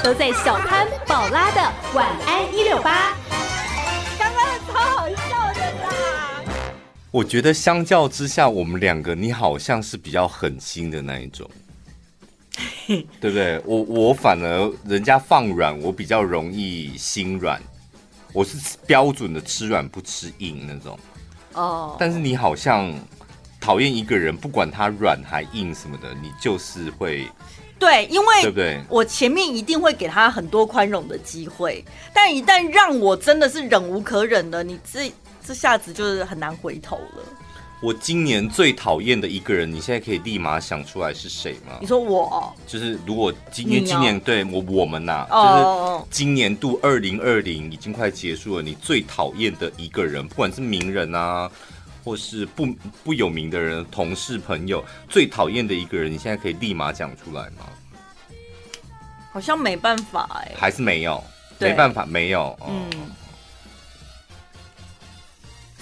[0.03, 1.61] 都在小潘宝拉的
[1.93, 3.13] 晚安一六八。
[4.19, 6.43] 刚刚超好笑的啦！
[7.11, 11.49] 我觉得相较之下，我们两个你好像是比较狠心的那一种，
[13.19, 13.61] 对不对？
[13.65, 17.61] 我我反而人家放软，我比较容易心软。
[18.33, 20.99] 我是标准的吃软不吃硬那种。
[21.53, 21.95] 哦。
[21.99, 22.93] 但是你好像
[23.59, 27.27] 讨厌一个人，不管他软还硬什么的，你就是会。
[27.79, 28.81] 对，因为对不对？
[28.89, 31.83] 我前面一定会给他很多宽容的机会，
[32.13, 35.11] 但一旦让我真的是忍无可忍的，你这。
[35.45, 37.23] 这下子就是很难回头了。
[37.79, 41.77] 我今年最讨厌的一个人，你现在可以立马想出来是谁吗？
[41.79, 51.49] 你说我，就是如果今年今年对我我们呐、啊，就是今年度二零二零已经快结束了，你最讨厌的一个人，不管是名人啊，
[52.03, 52.65] 或是不
[53.03, 57.67] 不有名的人，同事朋友，最讨厌的一个人，你现在可以立马讲出来吗？
[59.31, 61.23] 好像没办法哎、欸，还是没有，
[61.59, 63.11] 没办法，没有，哦、嗯。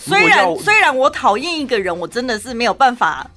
[0.06, 3.30] 虽然虽然我讨厌一个人，我真的是没有办法，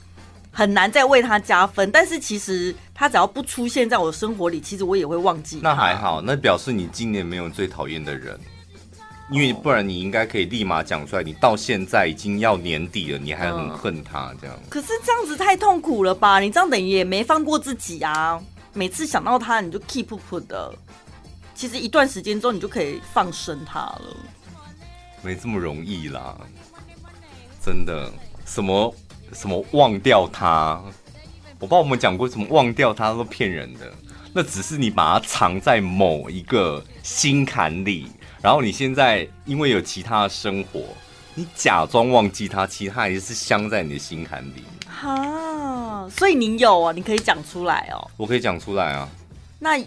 [0.53, 1.91] 很难再为他加分。
[1.91, 5.61] 但是其实他只要不出现在我的生活里，其实我也会忘记。
[5.63, 8.39] 那还好，那表示你今年没有最讨厌的人，
[9.31, 11.23] 因为不然你应该可以立马讲出来。
[11.23, 14.55] 你到现在已经要年底了，你还很恨他这样。
[14.69, 16.39] 可是这样子太痛苦了吧？
[16.41, 18.39] 你这样等于也没放过自己啊！
[18.75, 20.73] 每次想到他，你就 keep up 的。
[21.55, 24.17] 其实一段时间之后，你就可以放生他了。
[25.23, 26.37] 没这么容易啦，
[27.65, 28.11] 真的，
[28.47, 28.95] 什么
[29.33, 30.81] 什么忘掉他，
[31.59, 33.93] 我不知道我们讲过什么忘掉他都骗人的，
[34.33, 38.07] 那只是你把它藏在某一个心坎里，
[38.41, 40.81] 然后你现在因为有其他的生活，
[41.35, 44.65] 你假装忘记他，其实他还是镶在你的心坎里。
[44.87, 48.11] 哈，所以你有啊，你可以讲出来哦。
[48.17, 49.09] 我可以讲出来啊。
[49.59, 49.79] 那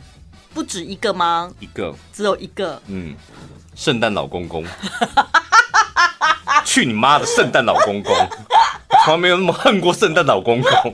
[0.53, 1.51] 不止一个吗？
[1.59, 2.81] 一个，只有一个。
[2.87, 3.15] 嗯。
[3.75, 4.63] 圣诞老公公，
[6.65, 8.15] 去你妈的圣诞老公公！
[9.03, 10.71] 从来没有那么恨过圣诞老公公。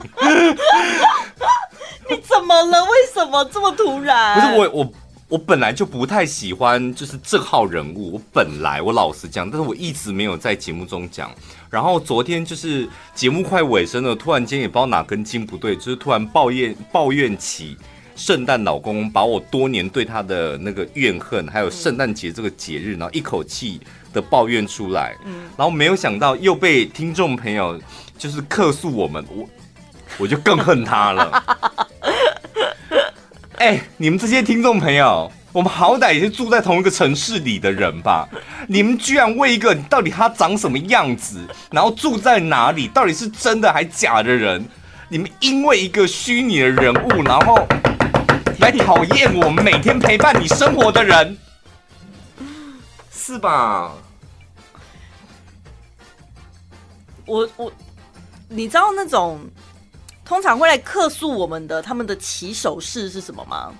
[2.08, 2.84] 你怎么了？
[2.84, 4.40] 为什么这么突然？
[4.40, 4.92] 不是我，我
[5.28, 8.14] 我本来就不太喜欢就是这号人物。
[8.14, 11.30] 我本来我老实讲，但是我一直没有在节目中讲。
[11.68, 17.76] 然后昨天就是节目快尾声了，突然间也不知道哪根筋不对，就是突然抱怨抱怨起。
[18.18, 23.80] 圣诞老公把我多年对他的那个怨恨，还有圣诞节这个节日，然后一口气
[24.12, 25.16] 的抱怨出来，
[25.56, 27.80] 然后没有想到又被听众朋友
[28.18, 29.48] 就是客诉我们，我
[30.18, 31.44] 我就更恨他了。
[33.58, 38.28] 哎，你们这些听众朋友，我们好歹也是住在同一个城市里的人吧？
[38.66, 41.40] 你们居然为一个到底他长什么样子，
[41.70, 44.64] 然后住在哪里，到底是真的还假的人？
[45.08, 47.66] 你们因为一个虚拟的人物，然后
[48.68, 51.38] 来讨厌我们每天陪伴你生活的人，
[53.10, 53.94] 是吧？
[57.24, 57.72] 我我，
[58.46, 59.40] 你知道那种
[60.22, 63.72] 通常会来客诉我们的，他们的起手式是什么吗？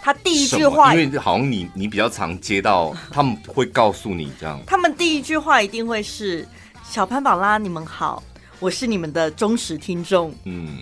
[0.00, 4.60] 他第一句话，因为好像你你比较常接到，他们会告诉你这样。
[4.68, 6.46] 他们第一句话一定会是
[6.88, 8.22] “小潘宝拉，你们好，
[8.60, 10.78] 我是你们的忠实听众。”嗯，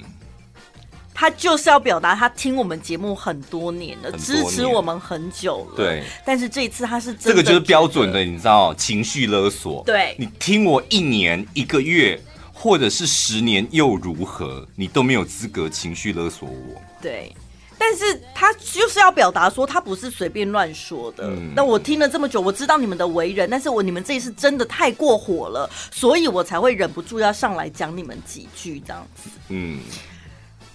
[1.14, 5.76] 他就是要表达他听我们节目很多年了，支持我们很久了。
[5.76, 9.82] 对，但是这一次他是这个就是标准的，你知道情绪勒索。
[9.86, 12.20] 对，你听我一年、一个月，
[12.52, 14.66] 或者是十年又如何？
[14.74, 16.82] 你都没有资格情绪勒索我。
[17.00, 17.32] 对。
[17.76, 21.26] 但是他就是要表达说，他不是随便乱说的。
[21.26, 29.28] 嗯、那我听了这么久，我知道你们的为人，但是我你们这一次真的太过火了，所以我才会忍不住要上来讲你们几句这样子。
[29.48, 29.80] 嗯。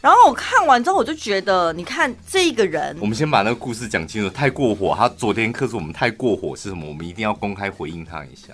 [0.02, 4.30] 然后我看完之后，我就觉得，你看这个人，我们先把那个故事讲清楚。
[4.30, 6.88] 太过火，他昨天克诉我们太过火是什么？
[6.88, 8.54] 我们一定要公开回应他一下。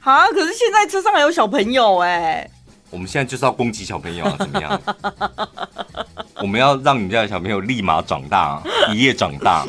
[0.00, 2.50] 好啊，可是现在车上还有小朋友哎、欸。
[2.90, 4.80] 我们现在就是要攻击小朋友啊，怎么样？
[6.42, 8.62] 我们要让你们家的小朋友立马长大，
[8.92, 9.66] 一夜长大。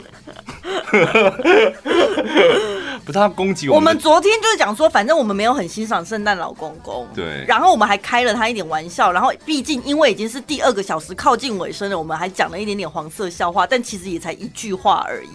[3.08, 3.80] 不是他攻击我们。
[3.80, 7.08] 我们昨天就是讲说，反正我们没有很欣赏圣诞老公公。
[7.16, 7.46] 对。
[7.48, 15.30] 然后我们还开了他一点玩笑，然后毕竟因为已经是第二个小时靠近尾声了，我们还讲了一点点黄色笑话，但其实也才一句话而已。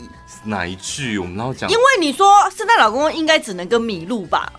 [0.45, 1.19] 哪一句？
[1.19, 1.71] 我们要讲。
[1.71, 4.53] 因为你说圣诞老公公应该只能跟麋鹿吧。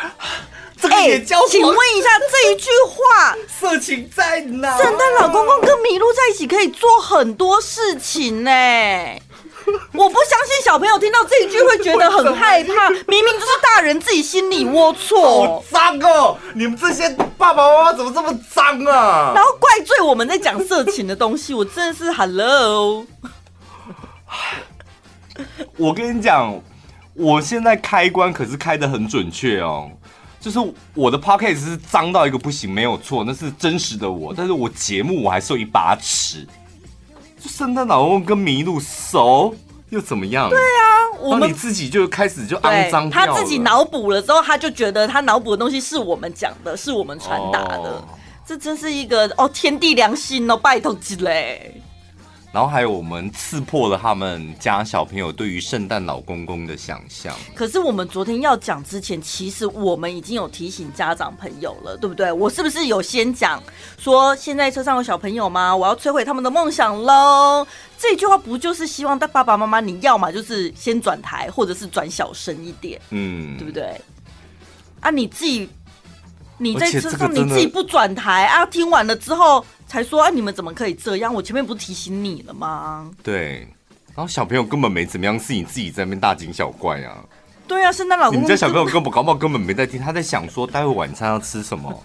[0.82, 4.76] 哎、欸，请问一下这一句话，色情在哪？
[4.76, 8.50] 圣诞老公公跟麋鹿在一起可以做很多事情呢。
[9.92, 15.20] 我不相信小朋友听到这一句会觉得很害怕， 明明就是大人自己心里龌龊。
[15.20, 16.36] 好脏哦！
[16.54, 19.32] 你们这些爸爸妈妈怎么这么脏啊？
[19.34, 23.06] 然后怪罪我们在讲色情的东西，我真的是 Hello。
[25.76, 26.60] 我跟你讲，
[27.14, 29.90] 我现在开关可是开的很准确哦。
[30.40, 30.58] 就是
[30.94, 34.32] 我的 Pocket 是脏到一个不行，没有错，那是真实的我。
[34.36, 36.46] 但是我节目我还是有一把尺。
[37.40, 39.54] 就圣诞老公跟麋鹿熟
[39.90, 40.50] 又怎么样？
[40.50, 43.08] 对啊，我们自己就开始就肮脏。
[43.08, 47.90] 他自己脑补了之后，他就觉得他脑补的东西是我们讲的，是我们传达的。
[47.90, 48.04] 哦、
[48.46, 51.80] 这真是一个哦天地良心哦，拜托之嘞。
[52.50, 57.34] 然后还有我们刺破了他们家小朋友对于圣诞老公公的想象。
[57.54, 62.32] 可是我们昨天要讲之前，其实我们已经有提醒家长朋友了，对不对？
[62.32, 63.62] 我是不是有先讲
[63.98, 65.76] 说现在车上有小朋友吗？
[65.76, 67.66] 我要摧毁他们的梦想喽！
[67.98, 74.00] 这句话不就是希望爸爸妈妈你要嘛就是先转台，或者是转小声一点，嗯，对不对？
[75.00, 75.68] 啊，你自己
[76.58, 79.64] 你在车上你自己不转台啊，听完了之后。
[79.90, 80.28] 才说啊！
[80.28, 81.32] 你们怎么可以这样？
[81.32, 83.10] 我前面不是提醒你了吗？
[83.22, 83.66] 对，
[84.14, 87.24] 然后小朋友根本没怎么样，是你自己在那边大惊小怪啊！
[87.66, 92.04] 对啊，圣诞老公公，你们家小朋友根本搞不好根本没在听，他在想说待会晚餐要吃什么，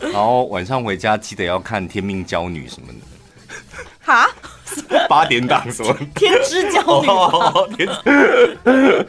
[0.00, 3.54] 然后晚上回家记得要看《天命娇女》什么的。
[4.00, 4.26] 哈？
[5.06, 5.94] 八点档什么？
[6.16, 7.08] 天之娇女。
[7.08, 9.06] 哦、天之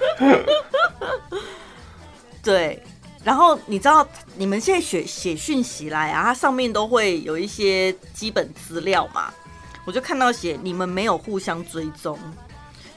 [2.43, 2.84] 对。
[3.24, 9.32] 然后你知道，你们现在写写讯息来啊，它上面都会有一些基本资料嘛。
[9.86, 12.17] 我就看到写你们没有互相追踪，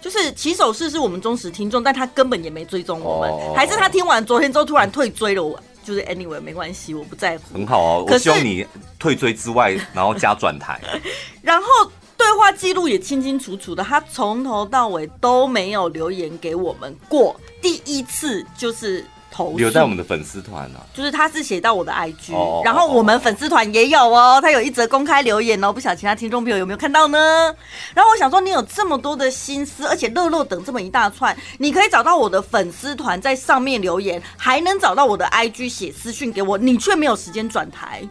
[0.00, 5.58] 就是起手式是我们忠实听众，但他根本也没追踪我们，哦、还是他听完昨天之后突然退追了我。
[5.82, 7.44] 就是 anyway 没关系，我不在乎。
[7.52, 8.66] 很好哦，我希望你
[8.98, 10.80] 退追之外，然后加转台。
[11.42, 11.66] 然后
[12.16, 19.04] 对话记录也清清楚楚的，他从头到尾都没有留言给我们过，第一次就是。
[19.56, 27.54] 留在我们的粉丝团呢，就是他是写到我的 IG，、oh, 然后我们粉丝团也有哦，他有一则公开留言哦，不晓得其他听众朋友有没有看到呢？
[27.94, 38.02] 然后我想说，你有这么多的心思，而且乐乐等这么一大串，你可以找到我的粉丝团在上面留言，还能找到我的 IG 写私讯给我，你却没有时间转台。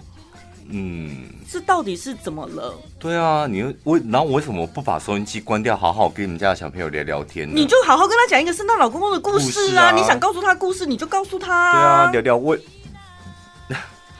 [0.70, 2.74] 嗯，这到底是怎么了？
[2.98, 7.54] 对啊，你为然后我为什么不把收音机关掉，好好跟你们家的小朋友聊聊天呢？
[7.54, 9.92] 你就好好跟他讲一个圣诞老公公的故事啊！
[9.92, 11.74] 你想告诉他故事，你就告诉他、啊。
[11.74, 12.60] 对啊，聊聊未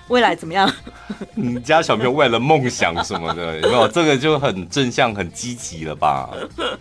[0.10, 0.72] 未来怎么样？
[1.34, 3.88] 你家小朋友为了梦想什么的，有没有？
[3.88, 6.30] 这个就很正向、很积极了吧？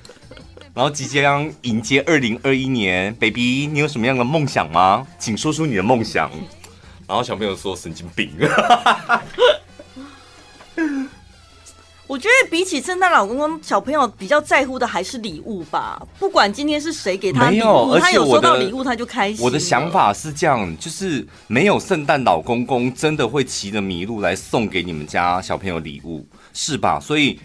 [0.75, 5.07] 然后即将迎接二零二一年，baby，你有什么样的梦想吗？
[5.19, 6.31] 请说出你的梦想。
[7.09, 8.31] 然后小朋友说：“神经病。”
[12.09, 16.01] 我觉得比起圣诞老公公，小朋友比较在乎的还是礼物吧。
[16.19, 19.43] 不管今天是谁给他礼物，他有收到礼物他就开心。
[19.43, 27.01] 我的想法是这样，就是没有圣诞老公公真的会骑着麋鹿来送给你们家小朋友礼物，是吧？
[27.01, 27.41] 所以。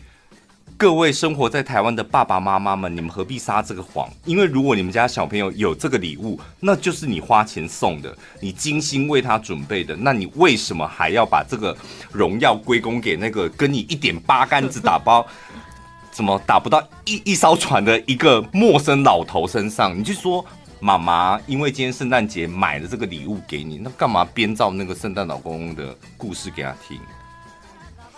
[0.79, 4.07] 各位生活在台湾的爸爸妈妈们，你们何必撒这个谎？
[4.25, 11.75] 因为如果你们家小朋友有这个礼物，那就是你花钱送的，你精心为他准备的，那你为什么还要把这个
[12.11, 15.25] 荣耀归功给那个跟你一点八竿子打包，
[16.11, 19.97] 怎么打不到一一艘船的一个陌生老头身上？
[19.97, 20.45] 你就说
[20.79, 26.99] 妈妈，因为今天圣诞节买了这个礼物给你，那干嘛编造那个圣诞老公公的故事给他听？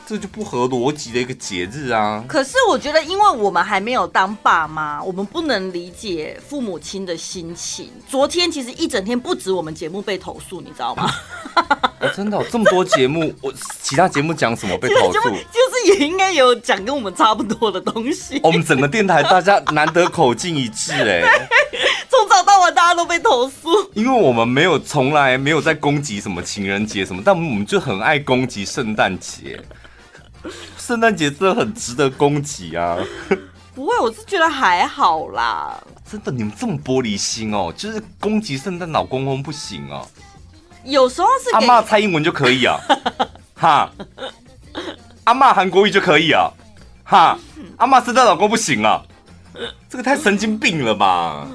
[0.10, 2.24] 这就不合逻辑的一个节日啊！
[2.28, 7.92] 可是我觉得，因为我们还没有当爸妈，我们不能理解父母亲的心情。
[8.08, 11.12] 昨天其实一整天不止我们节目被投诉，你知道吗？
[12.02, 13.54] 哦、真的、哦，这么多节目，我
[13.84, 15.20] 其他节目讲什么被投诉？
[15.30, 18.40] 就是也应该有讲跟我们差不多的东西。
[18.42, 21.22] 我们整个电台大家难得口径一致，哎，
[22.10, 29.62] 从早到晚大家都被投诉，因为我们没有从来没有在攻击什么情人节什么，但我们就很爱攻击圣诞节。
[30.78, 32.98] 圣诞节真的很值得攻击啊！
[33.76, 35.82] 不会，我是觉得还好啦。
[36.10, 40.06] 真的，你们这么玻璃心哦，就是攻击圣诞老公公不行哦。
[40.84, 42.80] 有时候是阿骂蔡英文 就可以啊，
[43.56, 43.92] 哈。
[45.26, 46.50] 阿骂韩国瑜就可以啊，
[47.04, 47.38] 哈。
[47.78, 49.04] 阿骂圣诞老公不行啊，
[49.90, 51.48] 这个太神经病了吧？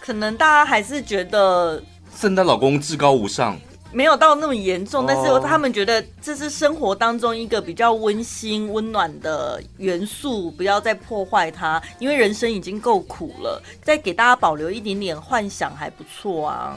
[0.00, 1.82] 可能大家还是觉得
[2.14, 3.58] 圣诞老公至高无上。
[3.94, 16.76] 没有到那么严重，但是他们觉得这是生活当中一个比较温馨、温暖的元素，不要再破坏它，因为人生已经够苦了，再给大家保留一点点幻想还不错啊。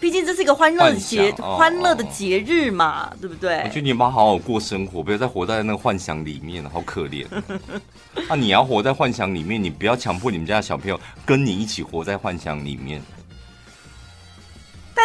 [0.00, 3.58] 毕竟这是一个欢乐的节，欢乐的节日嘛，对不对？
[3.58, 7.24] 我觉得你妈好好过生活，不要再活在那个幻想里面，好可怜。
[8.28, 13.00] 那、啊、你要活在幻想里面，你不要强迫你们家的小朋友跟你一起活在幻想里面。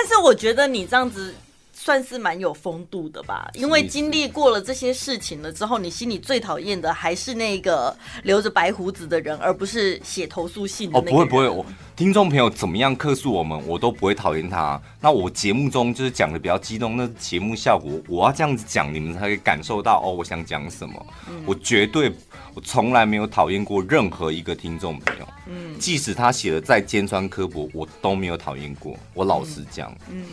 [0.07, 1.33] 是我觉得你这样子
[1.79, 11.11] 算是蛮有风度的吧，因为经历过了这些事情了之后，你心里最讨厌的还是那个留着白胡子的人，而不是写投诉信的那个。
[11.11, 11.63] 哦，不会不会，我
[11.95, 14.81] 听众朋友怎么样客诉我们，我都不会讨厌他。
[14.99, 21.05] 那我节目中就是讲的比较激动，那节目效果，我要这样子讲，你们才可以感受到哦，我想讲什么。
[21.29, 22.11] 嗯，我绝对。
[22.53, 28.97] 我从来没有讨厌过任何一个听众朋友，嗯，即使他写的再尖酸刻薄，我都没有讨厌过。
[29.13, 30.25] 我老实讲，嗯，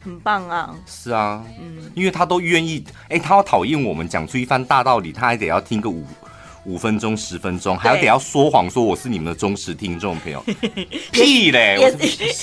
[0.00, 6.04] 很棒啊，是啊，嗯，因为他都愿意，哎、欸，他要讨厌我们讲出一番大道理，他还得要听个五
[6.64, 10.42] 五分钟、十分钟，还要得要说谎说我是你们的忠实听众朋友，
[11.12, 12.34] 屁嘞，也，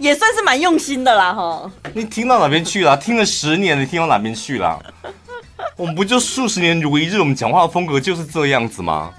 [0.10, 1.70] 也算是蛮用心的啦，哈。
[1.94, 2.96] 你听到哪边去了？
[2.96, 4.82] 听了十年，你听到哪边去了？
[5.76, 9.12] 我们不就数十年如一日，我们讲话的风格就是这样子吗？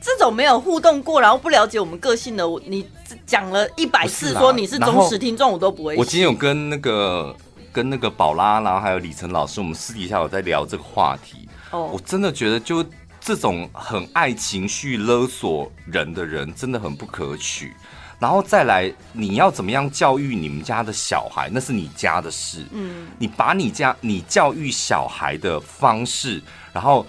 [0.00, 2.86] 这种没有互动过，然后不了解我们个性的，我你
[3.26, 5.96] 讲了一百次说你是忠实听众，我都不会。
[5.96, 7.34] 我今天有跟那个
[7.72, 11.48] 跟那个宝拉，然后还有李晨老师，我们私底下有在聊这个话题。
[11.72, 12.84] 哦，我真的觉得，就
[13.20, 17.74] 这种很爱情绪勒索人的人，真的很不可取。
[18.18, 22.64] 然后再来，你要怎么样教育你们家的小孩，那是你家的事。
[22.72, 26.40] 嗯，你把你家你教育小孩的方式，
[26.72, 27.04] 然后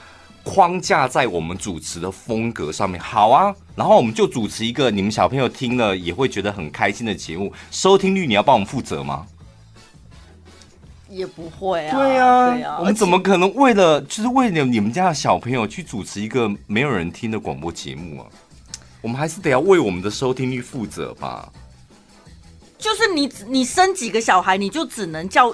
[0.47, 3.53] 框架在我们主持的风格上面，好啊。
[3.75, 9.27] 然后我们就主持一个你们小朋友听了也会觉得很开心的节目，收听率你要帮我们负责吗？
[11.09, 11.97] 也不会啊。
[11.97, 18.25] 对啊，对啊，我们怎么可能为了就是为了你们家的小朋友去主持一个没有人听的广播节目啊？
[19.01, 21.51] 我们还是得要为我们的收听率负责吧。
[22.77, 25.53] 就是你，你生几个小孩，你就只能教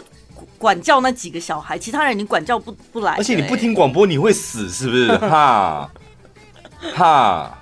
[0.58, 3.14] 管教那几个小孩，其他人你管教不不来。
[3.14, 5.18] 而且你不听广播，你会死，是不是？
[5.18, 5.90] 哈，
[6.96, 7.58] 哈，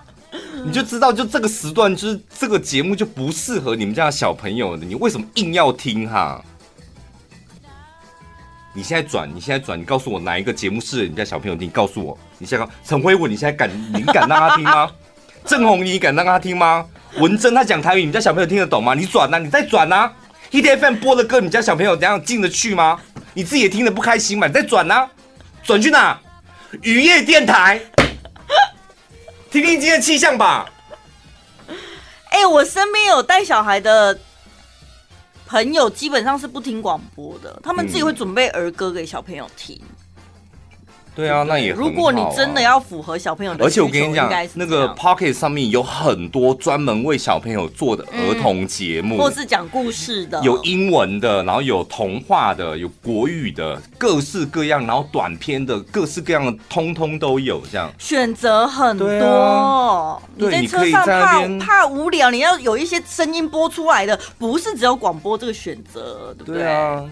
[0.66, 4.86] 你就知道，就这个时段，就是这个节目就不适合你们家的小朋友的。
[4.86, 6.10] 你为什么硬要听？
[6.10, 6.44] 哈，
[8.74, 11.70] 你现在转，你现在转，你告诉我哪一个节目适合你们家小朋友听？
[11.70, 14.90] 告诉我，你现在陈辉文，你现在敢，你敢让他听吗？
[15.44, 16.86] 郑红，你敢让他听吗？
[17.18, 18.94] 文珍他讲台语，你们家小朋友听得懂吗？
[18.94, 20.14] 你转呐、啊，你再转呐、啊。
[20.52, 23.00] Hit FM 播的歌，你家小朋友怎样进得去吗？
[23.34, 24.48] 你自己也听得不开心嘛？
[24.48, 25.10] 你再转呢、啊，
[25.64, 26.20] 转去哪？
[26.82, 27.82] 雨夜电台，
[29.50, 30.70] 听听今天的气象吧。
[32.30, 34.20] 哎、欸，我身边有带小孩的
[35.46, 39.82] 朋友，基本上是不听广播的，他们自己会准备儿歌给小朋友听。
[41.14, 59.08] 对啊，那也如果你真的要符合小朋友的，而且我跟你讲，那个 Pocket 上面有很多专门为小朋友做的儿童节目，嗯、或是讲故事的，有英文的，然后有童话的，有国语的，各式各样，然后短片的，各式各样的，通通都有，这样选择很多。
[59.08, 66.62] 啊、你在车上怕怕无聊，你要有一些声音播出来的，不是只有广播这个选择，对不对？
[66.62, 67.04] 对啊。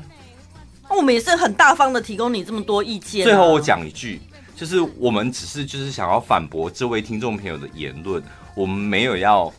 [0.89, 3.23] 我们也是很大方的提供你这么多意见啊。
[3.23, 4.19] 最后我讲一句，
[4.55, 8.21] 就是我们只是就是想要反驳这位听众朋友的言论，
[8.55, 9.53] 我们没有要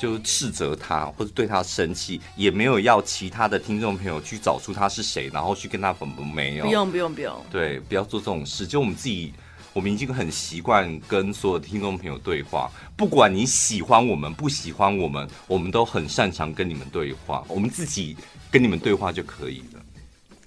[0.00, 6.64] 就斥责他或者对他生气，也没有要其他的听众朋友去找出他是谁，然后去跟他粉不没有。
[6.64, 7.34] 不用不用不用。
[7.50, 8.66] 对，不要做这种事。
[8.66, 9.32] 就我们自己，
[9.72, 17.44] 我们已经很习惯跟所有的听众朋友对话，不管你喜欢我们不喜欢我们，我们都很擅长跟你们对话。
[17.46, 18.16] 我们自己
[18.50, 19.69] 跟你们对话就可以了。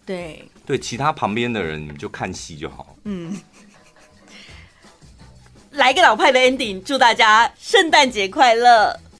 [0.05, 2.95] 对对，其他旁边的人你就看戏就好。
[3.03, 3.39] 嗯，
[5.71, 8.99] 来个老派的 ending，祝大家圣诞节快乐。